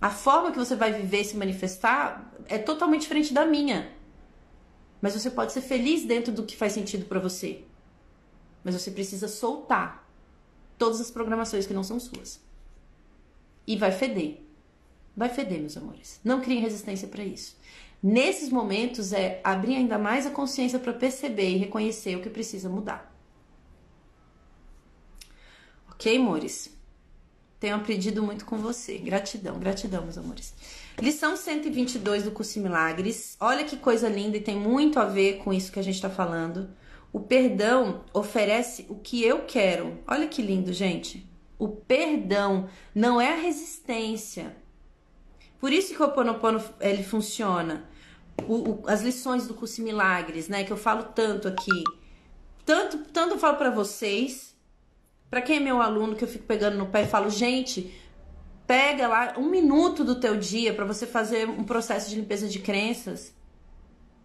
[0.00, 3.92] A forma que você vai viver e se manifestar é totalmente diferente da minha.
[5.00, 7.64] Mas você pode ser feliz dentro do que faz sentido para você.
[8.64, 10.08] Mas você precisa soltar
[10.78, 12.40] todas as programações que não são suas.
[13.66, 14.40] E vai feder.
[15.16, 16.20] Vai feder, meus amores.
[16.24, 17.56] Não criem resistência para isso.
[18.02, 22.68] Nesses momentos é abrir ainda mais a consciência para perceber e reconhecer o que precisa
[22.68, 23.14] mudar.
[25.90, 26.76] Ok, amores?
[27.58, 28.98] Tenho aprendido muito com você.
[28.98, 30.52] Gratidão, gratidão, meus amores.
[31.00, 33.38] Lição 122 do curso Milagres.
[33.40, 36.10] Olha que coisa linda e tem muito a ver com isso que a gente está
[36.10, 36.68] falando.
[37.14, 40.00] O perdão oferece o que eu quero.
[40.04, 41.24] Olha que lindo, gente.
[41.56, 44.56] O perdão não é a resistência.
[45.60, 47.88] Por isso que o Oponopono ele funciona
[48.48, 50.64] o, o, as lições do curso Milagres, né?
[50.64, 51.84] Que eu falo tanto aqui.
[52.66, 54.52] Tanto, tanto eu falo para vocês,
[55.30, 57.94] para quem é meu aluno, que eu fico pegando no pé e falo, gente,
[58.66, 62.58] pega lá um minuto do teu dia para você fazer um processo de limpeza de
[62.58, 63.32] crenças.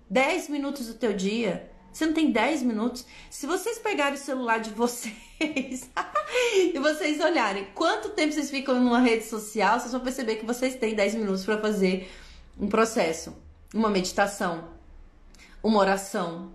[0.10, 1.72] Dez minutos do teu dia.
[1.92, 3.06] Você não tem 10 minutos?
[3.30, 5.14] Se vocês pegarem o celular de vocês
[6.54, 10.76] e vocês olharem quanto tempo vocês ficam numa rede social, vocês vão perceber que vocês
[10.76, 12.10] têm 10 minutos para fazer
[12.60, 13.36] um processo,
[13.74, 14.70] uma meditação,
[15.64, 16.54] uma oração,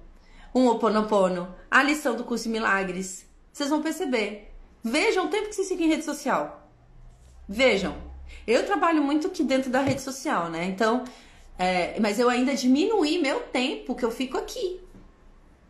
[0.55, 3.27] um oponopono, a lição do curso de milagres.
[3.53, 4.53] Vocês vão perceber.
[4.83, 6.71] Vejam o tempo que vocês ficam em rede social.
[7.49, 7.97] Vejam.
[8.47, 10.65] Eu trabalho muito aqui dentro da rede social, né?
[10.67, 11.05] Então,
[11.59, 14.84] é, mas eu ainda diminuí meu tempo que eu fico aqui.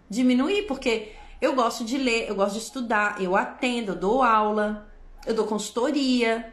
[0.09, 4.89] Diminuí, porque eu gosto de ler, eu gosto de estudar, eu atendo, eu dou aula,
[5.27, 6.53] eu dou consultoria.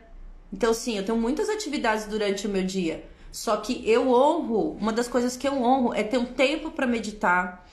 [0.51, 3.05] Então, sim, eu tenho muitas atividades durante o meu dia.
[3.31, 6.85] Só que eu honro, uma das coisas que eu honro é ter um tempo para
[6.85, 7.65] meditar,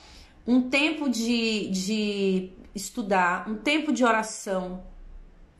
[0.47, 4.83] um tempo de, de estudar, um tempo de oração.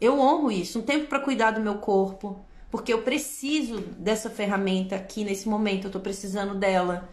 [0.01, 2.39] Eu honro isso, um tempo para cuidar do meu corpo,
[2.71, 7.09] porque eu preciso dessa ferramenta aqui nesse momento, eu tô precisando dela.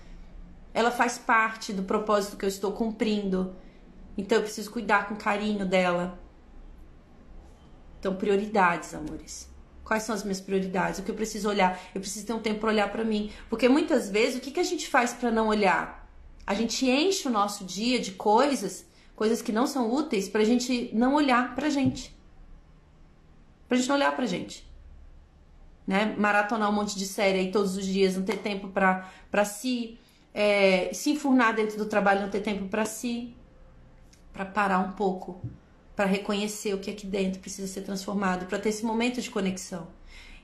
[0.75, 3.55] Ela faz parte do propósito que eu estou cumprindo.
[4.17, 6.19] Então eu preciso cuidar com carinho dela.
[7.97, 9.49] Então, prioridades, amores.
[9.85, 10.99] Quais são as minhas prioridades?
[10.99, 11.79] O que eu preciso olhar?
[11.95, 13.31] Eu preciso ter um tempo para olhar para mim.
[13.49, 16.11] Porque muitas vezes, o que, que a gente faz para não olhar?
[16.45, 20.45] A gente enche o nosso dia de coisas, coisas que não são úteis, para a
[20.45, 22.13] gente não olhar pra gente.
[23.65, 24.65] Pra gente não olhar pra gente
[25.87, 26.15] né?
[26.17, 29.99] Maratonar um monte de série aí todos os dias, não ter tempo para si,
[30.37, 33.33] é, se enfurnar dentro do trabalho, não ter tempo para si,
[34.33, 35.41] para parar um pouco,
[35.95, 39.87] para reconhecer o que aqui dentro precisa ser transformado, para ter esse momento de conexão.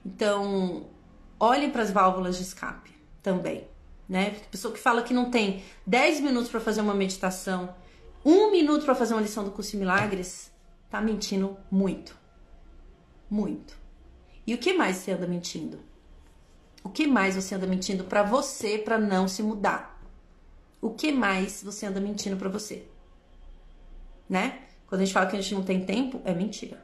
[0.05, 0.89] Então,
[1.37, 2.89] olhem para as válvulas de escape
[3.21, 3.67] também,
[4.07, 4.31] né?
[4.49, 7.75] Pessoa que fala que não tem 10 minutos para fazer uma meditação,
[8.23, 10.53] um minuto para fazer uma lição do curso de milagres,
[10.89, 12.17] tá mentindo muito.
[13.29, 13.77] Muito.
[14.47, 15.90] E o que mais você anda mentindo?
[16.84, 20.01] O que mais você anda mentindo para você para não se mudar?
[20.82, 22.88] O que mais você anda mentindo para você?
[24.27, 24.61] Né?
[24.88, 26.84] Quando a gente fala que a gente não tem tempo, é mentira.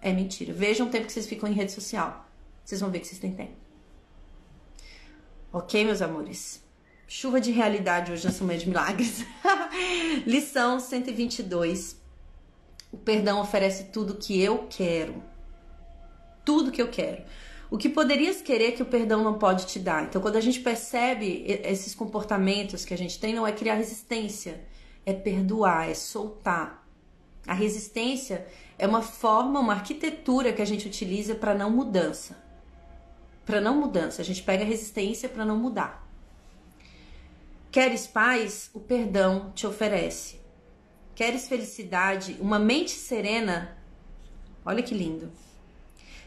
[0.00, 0.52] É mentira.
[0.52, 2.26] Vejam o tempo que vocês ficam em rede social.
[2.64, 3.56] Vocês vão ver que vocês têm tempo.
[5.52, 6.62] Ok, meus amores?
[7.06, 9.24] Chuva de realidade hoje na Semana de Milagres.
[10.26, 12.00] Lição 122.
[12.90, 15.22] O perdão oferece tudo que eu quero
[16.46, 17.22] tudo que eu quero.
[17.68, 20.04] O que poderias querer que o perdão não pode te dar.
[20.04, 24.64] Então, quando a gente percebe esses comportamentos que a gente tem, não é criar resistência,
[25.04, 26.86] é perdoar, é soltar.
[27.46, 28.46] A resistência
[28.78, 32.36] é uma forma, uma arquitetura que a gente utiliza para não mudança.
[33.44, 36.06] Para não mudança, a gente pega a resistência para não mudar.
[37.70, 38.70] Queres paz?
[38.74, 40.40] O perdão te oferece.
[41.14, 42.36] Queres felicidade?
[42.40, 43.76] Uma mente serena?
[44.64, 45.45] Olha que lindo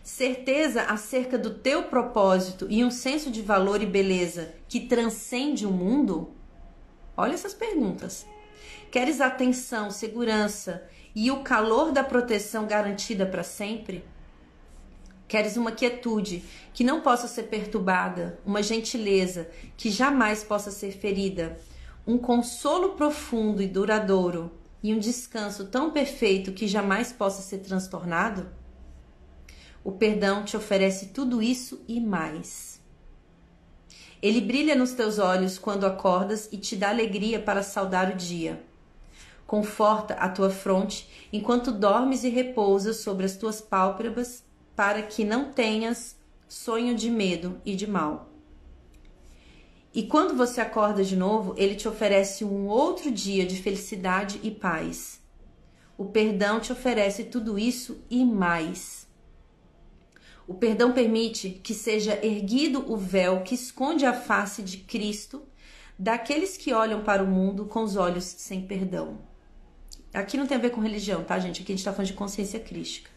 [0.09, 5.71] certeza acerca do teu propósito e um senso de valor e beleza que transcende o
[5.71, 6.33] mundo?
[7.15, 8.25] Olha essas perguntas.
[8.91, 10.83] Queres atenção, segurança
[11.15, 14.03] e o calor da proteção garantida para sempre?
[15.27, 16.43] Queres uma quietude
[16.73, 19.47] que não possa ser perturbada, uma gentileza
[19.77, 21.55] que jamais possa ser ferida,
[22.05, 24.51] um consolo profundo e duradouro
[24.81, 28.58] e um descanso tão perfeito que jamais possa ser transtornado?
[29.89, 32.79] O perdão te oferece tudo isso e mais.
[34.21, 38.63] Ele brilha nos teus olhos quando acordas e te dá alegria para saudar o dia.
[39.47, 44.43] Conforta a tua fronte enquanto dormes e repousas sobre as tuas pálpebras,
[44.75, 46.15] para que não tenhas
[46.47, 48.29] sonho de medo e de mal.
[49.91, 54.51] E quando você acorda de novo, ele te oferece um outro dia de felicidade e
[54.51, 55.19] paz.
[55.97, 58.98] O perdão te oferece tudo isso e mais.
[60.49, 65.43] O perdão permite que seja erguido o véu que esconde a face de Cristo
[65.97, 69.19] daqueles que olham para o mundo com os olhos sem perdão.
[70.11, 71.61] Aqui não tem a ver com religião, tá, gente?
[71.61, 73.11] Aqui a gente está falando de consciência crística.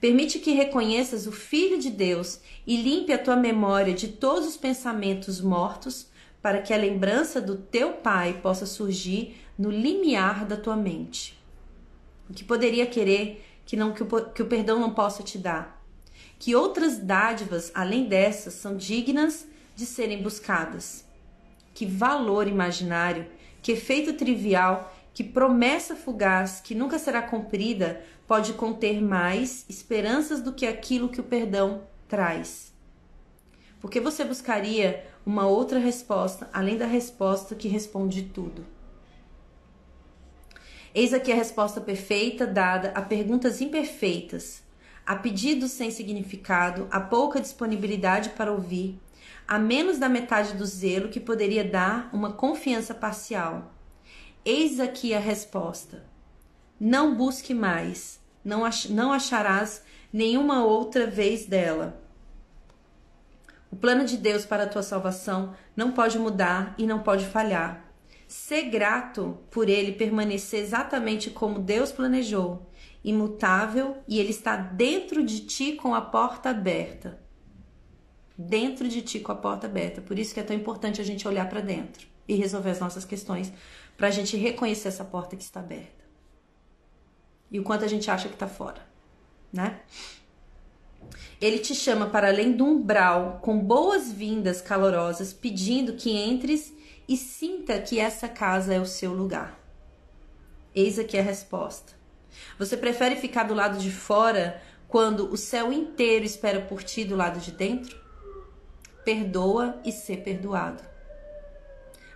[0.00, 4.56] Permite que reconheças o Filho de Deus e limpe a tua memória de todos os
[4.56, 6.06] pensamentos mortos,
[6.40, 11.36] para que a lembrança do teu Pai possa surgir no limiar da tua mente.
[12.30, 15.75] O que poderia querer que, não, que, o, que o perdão não possa te dar?
[16.38, 21.04] Que outras dádivas além dessas são dignas de serem buscadas.
[21.74, 23.26] Que valor imaginário,
[23.62, 30.52] que efeito trivial, que promessa fugaz que nunca será cumprida pode conter mais esperanças do
[30.52, 32.72] que aquilo que o perdão traz.
[33.80, 38.66] Porque você buscaria uma outra resposta além da resposta que responde tudo.
[40.94, 44.65] Eis aqui a resposta perfeita dada a perguntas imperfeitas
[45.06, 49.00] a pedidos sem significado, a pouca disponibilidade para ouvir,
[49.46, 53.72] a menos da metade do zelo que poderia dar uma confiança parcial.
[54.44, 56.04] Eis aqui a resposta.
[56.78, 59.82] Não busque mais, não, ach não acharás
[60.12, 62.02] nenhuma outra vez dela.
[63.70, 67.84] O plano de Deus para a tua salvação não pode mudar e não pode falhar.
[68.26, 72.66] Ser grato por ele permanecer exatamente como Deus planejou,
[73.06, 77.20] imutável, e ele está dentro de ti com a porta aberta.
[78.36, 80.02] Dentro de ti com a porta aberta.
[80.02, 83.04] Por isso que é tão importante a gente olhar para dentro e resolver as nossas
[83.04, 83.52] questões,
[83.96, 86.04] para a gente reconhecer essa porta que está aberta.
[87.48, 88.84] E o quanto a gente acha que está fora,
[89.52, 89.80] né?
[91.40, 96.74] Ele te chama para além do umbral com boas-vindas calorosas, pedindo que entres
[97.08, 99.60] e sinta que essa casa é o seu lugar.
[100.74, 101.95] Eis aqui a resposta.
[102.58, 107.16] Você prefere ficar do lado de fora quando o céu inteiro espera por ti do
[107.16, 107.98] lado de dentro?
[109.04, 110.82] Perdoa e ser perdoado.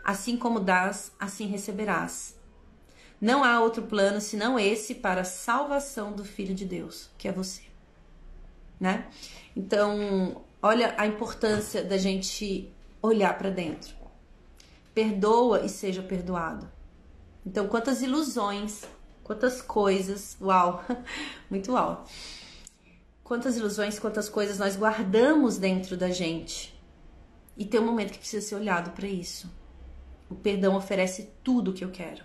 [0.04, 2.38] Assim como dás, assim receberás.
[3.20, 7.32] Não há outro plano senão esse para a salvação do Filho de Deus, que é
[7.32, 7.62] você.
[8.78, 9.08] Né?
[9.54, 13.94] Então, olha a importância da gente olhar para dentro.
[14.94, 16.70] Perdoa e seja perdoado.
[17.44, 18.84] Então, quantas ilusões,
[19.30, 20.84] quantas coisas, uau,
[21.48, 22.04] muito uau.
[23.22, 26.76] Quantas ilusões, quantas coisas nós guardamos dentro da gente.
[27.56, 29.48] E tem um momento que precisa ser olhado para isso.
[30.28, 32.24] O perdão oferece tudo o que eu quero.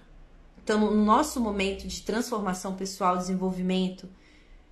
[0.64, 4.10] Então, no nosso momento de transformação pessoal, desenvolvimento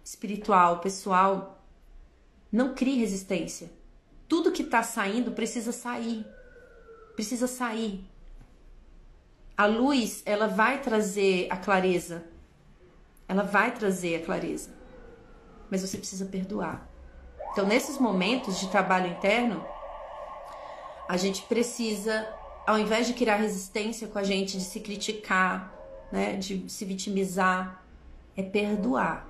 [0.04, 1.64] espiritual, pessoal,
[2.52, 3.72] não crie resistência.
[4.28, 6.26] Tudo que está saindo precisa sair
[7.16, 8.04] precisa sair.
[9.56, 12.24] A luz, ela vai trazer a clareza.
[13.28, 14.72] Ela vai trazer a clareza.
[15.70, 16.90] Mas você precisa perdoar.
[17.52, 19.64] Então, nesses momentos de trabalho interno,
[21.08, 22.28] a gente precisa,
[22.66, 25.72] ao invés de criar resistência com a gente, de se criticar,
[26.12, 27.84] né, de se vitimizar,
[28.36, 29.30] é perdoar.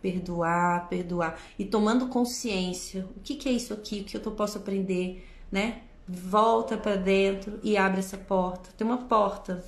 [0.00, 1.40] Perdoar, perdoar.
[1.58, 5.82] E tomando consciência, o que, que é isso aqui, o que eu posso aprender, né?
[6.06, 8.70] Volta para dentro e abre essa porta.
[8.76, 9.64] Tem uma porta.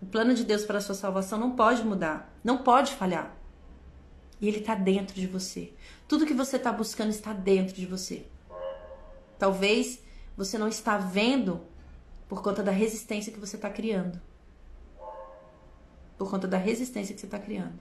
[0.00, 3.36] O plano de Deus para a sua salvação não pode mudar, não pode falhar.
[4.40, 5.72] E ele está dentro de você.
[6.06, 8.26] Tudo que você está buscando está dentro de você.
[9.38, 10.02] Talvez
[10.36, 11.60] você não está vendo
[12.28, 14.20] por conta da resistência que você está criando.
[16.16, 17.78] Por conta da resistência que você está criando.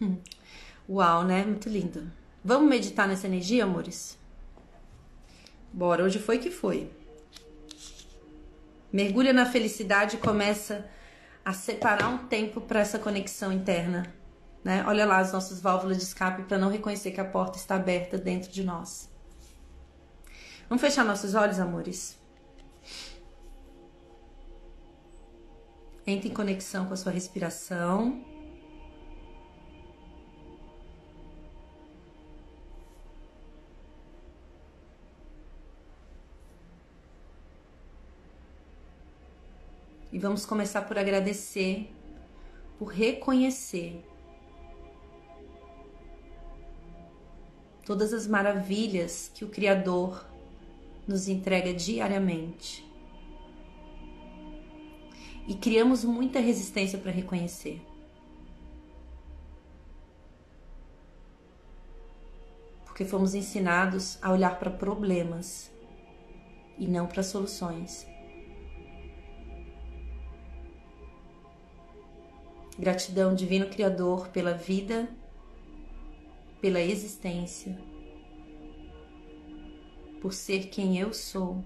[0.00, 0.18] Hum.
[0.88, 1.44] Uau, né?
[1.44, 2.10] Muito lindo.
[2.44, 4.18] Vamos meditar nessa energia, amores?
[5.74, 6.88] Bora, hoje foi que foi.
[8.92, 10.88] Mergulha na felicidade e começa
[11.44, 14.14] a separar um tempo para essa conexão interna.
[14.62, 14.84] Né?
[14.86, 18.16] Olha lá as nossas válvulas de escape para não reconhecer que a porta está aberta
[18.16, 19.10] dentro de nós.
[20.68, 22.16] Vamos fechar nossos olhos, amores?
[26.06, 28.24] Entre em conexão com a sua respiração.
[40.14, 41.92] E vamos começar por agradecer,
[42.78, 44.00] por reconhecer
[47.84, 50.24] todas as maravilhas que o Criador
[51.04, 52.88] nos entrega diariamente.
[55.48, 57.82] E criamos muita resistência para reconhecer.
[62.84, 65.72] Porque fomos ensinados a olhar para problemas
[66.78, 68.13] e não para soluções.
[72.76, 75.08] Gratidão, Divino Criador, pela vida,
[76.60, 77.78] pela existência,
[80.20, 81.62] por ser quem eu sou.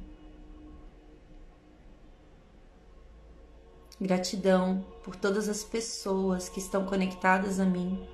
[3.99, 8.07] Gratidão por todas as pessoas que estão conectadas a mim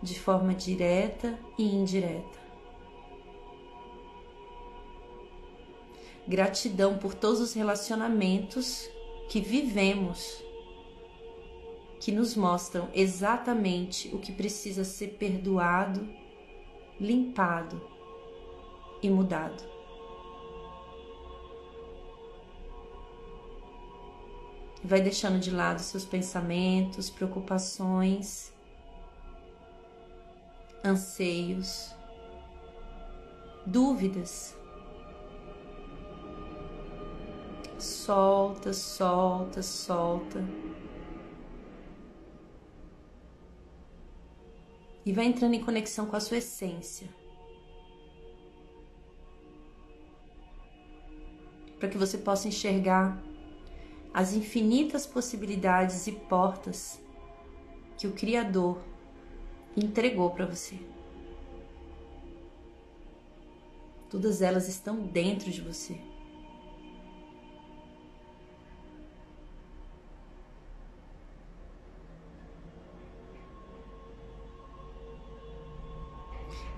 [0.00, 2.38] de forma direta e indireta.
[6.28, 8.88] Gratidão por todos os relacionamentos
[9.28, 10.43] que vivemos
[12.04, 16.06] que nos mostram exatamente o que precisa ser perdoado,
[17.00, 17.80] limpado
[19.02, 19.64] e mudado.
[24.84, 28.52] Vai deixando de lado seus pensamentos, preocupações,
[30.84, 31.90] anseios,
[33.64, 34.54] dúvidas.
[37.78, 40.44] Solta, solta, solta.
[45.04, 47.08] E vai entrando em conexão com a sua essência.
[51.78, 53.22] Para que você possa enxergar
[54.12, 57.00] as infinitas possibilidades e portas
[57.98, 58.78] que o Criador
[59.76, 60.78] entregou para você.
[64.08, 66.13] Todas elas estão dentro de você.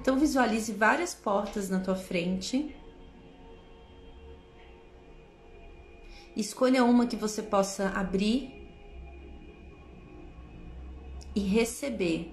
[0.06, 2.76] Então visualize várias portas na tua frente.
[6.36, 8.70] Escolha uma que você possa abrir
[11.34, 12.32] e receber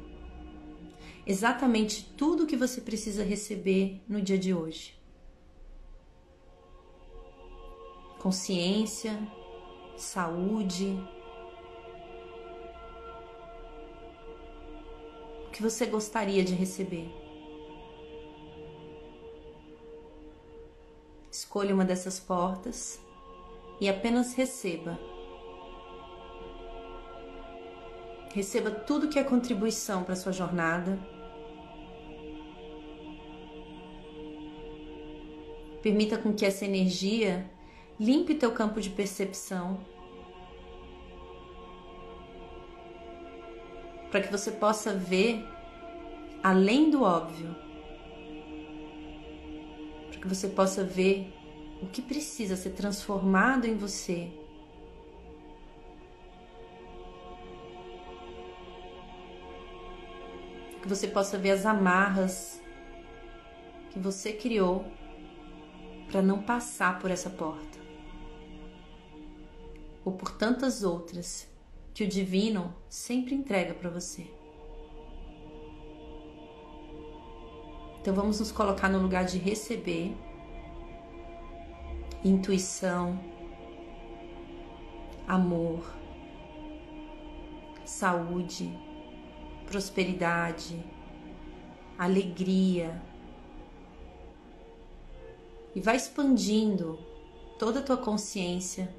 [1.26, 4.96] exatamente tudo o que você precisa receber no dia de hoje.
[8.20, 9.18] Consciência,
[9.98, 10.96] saúde,
[15.48, 17.23] o que você gostaria de receber.
[21.54, 23.00] Escolha uma dessas portas
[23.80, 24.98] e apenas receba.
[28.34, 30.98] Receba tudo que é contribuição para sua jornada.
[35.84, 37.48] Permita com que essa energia
[38.00, 39.80] limpe teu campo de percepção.
[44.10, 45.46] Para que você possa ver
[46.42, 47.64] além do óbvio
[50.24, 51.34] que você possa ver
[51.84, 54.32] o que precisa ser transformado em você.
[60.82, 62.62] Que você possa ver as amarras
[63.92, 64.86] que você criou
[66.10, 67.80] para não passar por essa porta.
[70.06, 71.50] Ou por tantas outras
[71.94, 74.28] que o divino sempre entrega para você.
[78.00, 80.14] Então vamos nos colocar no lugar de receber
[82.24, 83.20] intuição,
[85.28, 85.84] amor,
[87.86, 88.72] saúde,
[89.66, 90.84] prosperidade,
[91.98, 93.02] alegria.
[95.76, 97.00] E vai expandindo
[97.60, 98.94] toda a tua consciência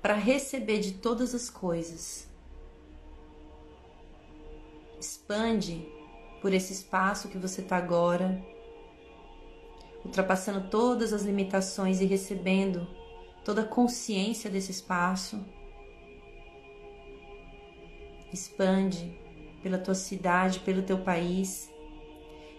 [0.00, 2.28] para receber de todas as coisas.
[4.98, 5.88] Expande
[6.40, 8.42] por esse espaço que você está agora,
[10.04, 12.86] ultrapassando todas as limitações e recebendo
[13.44, 15.44] toda a consciência desse espaço.
[18.32, 19.18] Expande
[19.62, 21.70] pela tua cidade, pelo teu país,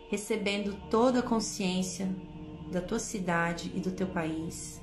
[0.10, 2.10] recebendo toda a consciência
[2.72, 4.82] da tua cidade e do teu país.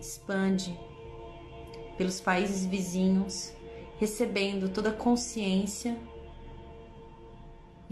[0.00, 0.78] Expande
[1.96, 3.54] pelos países vizinhos
[4.02, 5.96] recebendo toda a consciência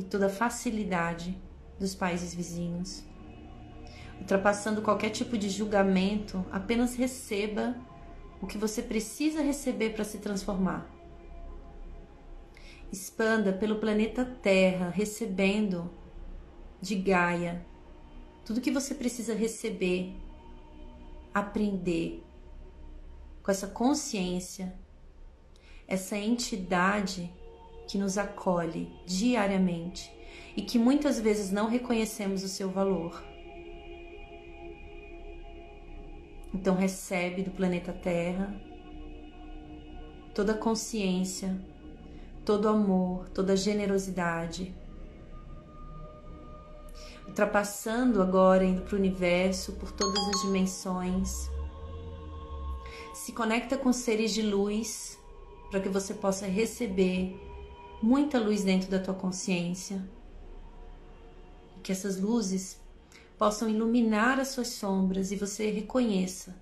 [0.00, 1.38] e toda facilidade
[1.78, 3.04] dos países vizinhos.
[4.18, 7.76] Ultrapassando qualquer tipo de julgamento, apenas receba
[8.40, 10.90] o que você precisa receber para se transformar.
[12.90, 15.90] Expanda pelo planeta Terra, recebendo
[16.80, 17.64] de Gaia
[18.44, 20.16] tudo que você precisa receber,
[21.32, 22.24] aprender
[23.42, 24.74] com essa consciência
[25.90, 27.34] essa entidade
[27.90, 30.12] que nos acolhe diariamente
[30.56, 33.20] e que muitas vezes não reconhecemos o seu valor.
[36.54, 38.54] Então recebe do planeta Terra
[40.32, 41.60] toda a consciência,
[42.44, 44.72] todo amor, toda generosidade.
[47.26, 51.50] Ultrapassando agora, indo para o universo, por todas as dimensões.
[53.12, 55.18] Se conecta com seres de luz
[55.72, 57.49] para que você possa receber
[58.02, 60.02] muita luz dentro da tua consciência.
[61.82, 62.80] Que essas luzes
[63.38, 66.54] possam iluminar as suas sombras e você reconheça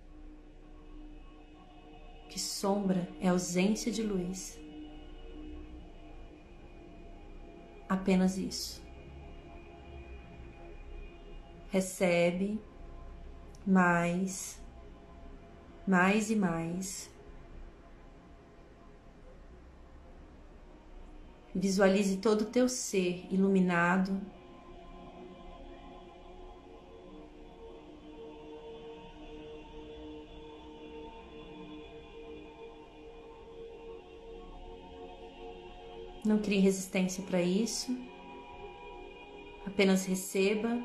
[2.28, 4.58] que sombra é ausência de luz.
[7.88, 8.80] Apenas isso.
[11.68, 12.60] Recebe
[13.66, 14.60] mais,
[15.86, 17.10] mais e mais
[21.58, 24.20] Visualize todo o teu ser iluminado.
[36.24, 37.90] Não crie resistência para isso.
[39.66, 40.78] Apenas receba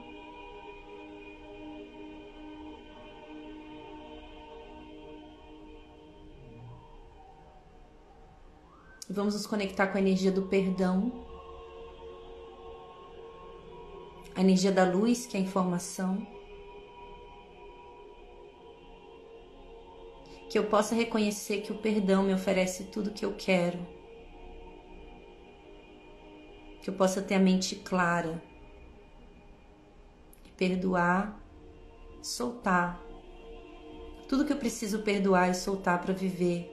[9.10, 11.26] Vamos nos conectar com a energia do perdão,
[14.36, 16.26] a energia da luz, que é a informação.
[20.54, 23.80] que eu possa reconhecer que o perdão me oferece tudo que eu quero.
[26.80, 28.40] Que eu possa ter a mente clara.
[30.56, 31.42] Perdoar,
[32.22, 33.02] soltar.
[34.30, 36.73] Tudo que eu preciso perdoar e soltar para viver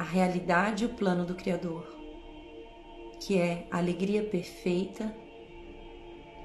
[0.00, 1.86] a realidade e o plano do Criador,
[3.20, 5.14] que é a alegria perfeita,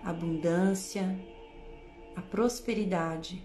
[0.04, 1.18] a abundância,
[2.18, 3.42] a prosperidade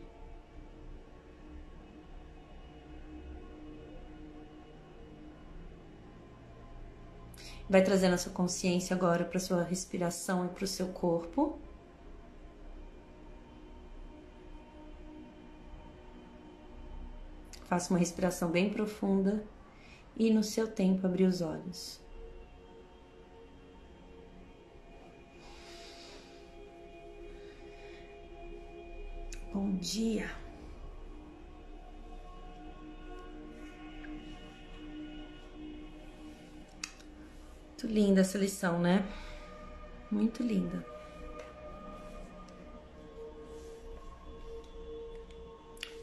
[7.68, 11.56] Vai trazendo a sua consciência agora para sua respiração e para o seu corpo.
[17.68, 19.40] Faça uma respiração bem profunda
[20.16, 22.00] e no seu tempo abrir os olhos.
[29.52, 30.30] Bom dia.
[37.82, 39.04] Muito linda essa lição, né?
[40.10, 40.84] Muito linda.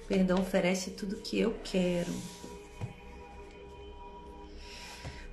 [0.08, 2.12] Perdão oferece tudo que eu quero.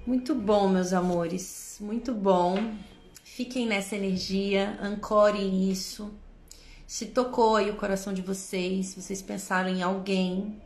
[0.07, 1.79] Muito bom, meus amores.
[1.81, 2.75] Muito bom.
[3.23, 6.13] Fiquem nessa energia, ancorem isso.
[6.87, 10.61] Se tocou aí o coração de vocês, se vocês pensaram em alguém,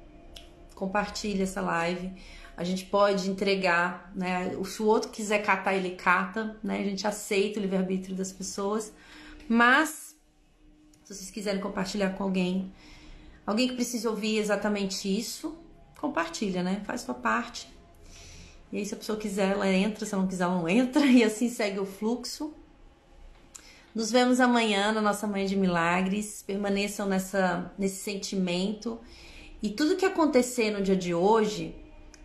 [0.74, 2.12] compartilhe essa live
[2.58, 4.50] a gente pode entregar, né?
[4.64, 6.80] Se o outro quiser catar, ele cata, né?
[6.80, 8.92] A gente aceita o livre-arbítrio das pessoas,
[9.48, 10.16] mas
[11.04, 12.74] se vocês quiserem compartilhar com alguém,
[13.46, 15.56] alguém que precise ouvir exatamente isso,
[16.00, 16.82] compartilha, né?
[16.84, 17.68] Faz sua parte.
[18.72, 21.04] E aí, se a pessoa quiser, ela entra, se ela não quiser, ela não entra,
[21.06, 22.52] e assim segue o fluxo.
[23.94, 26.42] Nos vemos amanhã na nossa Manhã de Milagres.
[26.46, 28.98] Permaneçam nessa, nesse sentimento.
[29.62, 31.74] E tudo que acontecer no dia de hoje,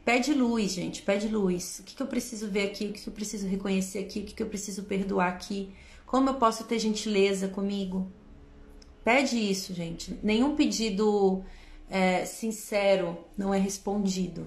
[0.06, 1.80] Pede luz, gente, pede luz.
[1.80, 2.88] O que, que eu preciso ver aqui?
[2.88, 4.20] O que, que eu preciso reconhecer aqui?
[4.20, 5.74] O que, que eu preciso perdoar aqui?
[6.06, 8.12] Como eu posso ter gentileza comigo?
[9.02, 10.20] Pede isso, gente.
[10.22, 11.42] Nenhum pedido
[11.90, 14.46] é, sincero não é respondido.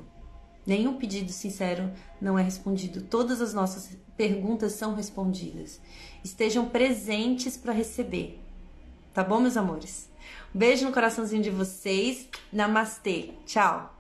[0.67, 3.01] Nenhum pedido sincero não é respondido.
[3.01, 5.81] Todas as nossas perguntas são respondidas.
[6.25, 8.41] Estejam presentes para receber.
[9.15, 10.11] Tá bom, meus amores?
[10.55, 12.29] Um beijo no coraçãozinho de vocês.
[12.53, 13.31] Namastê.
[13.47, 13.96] Tchau.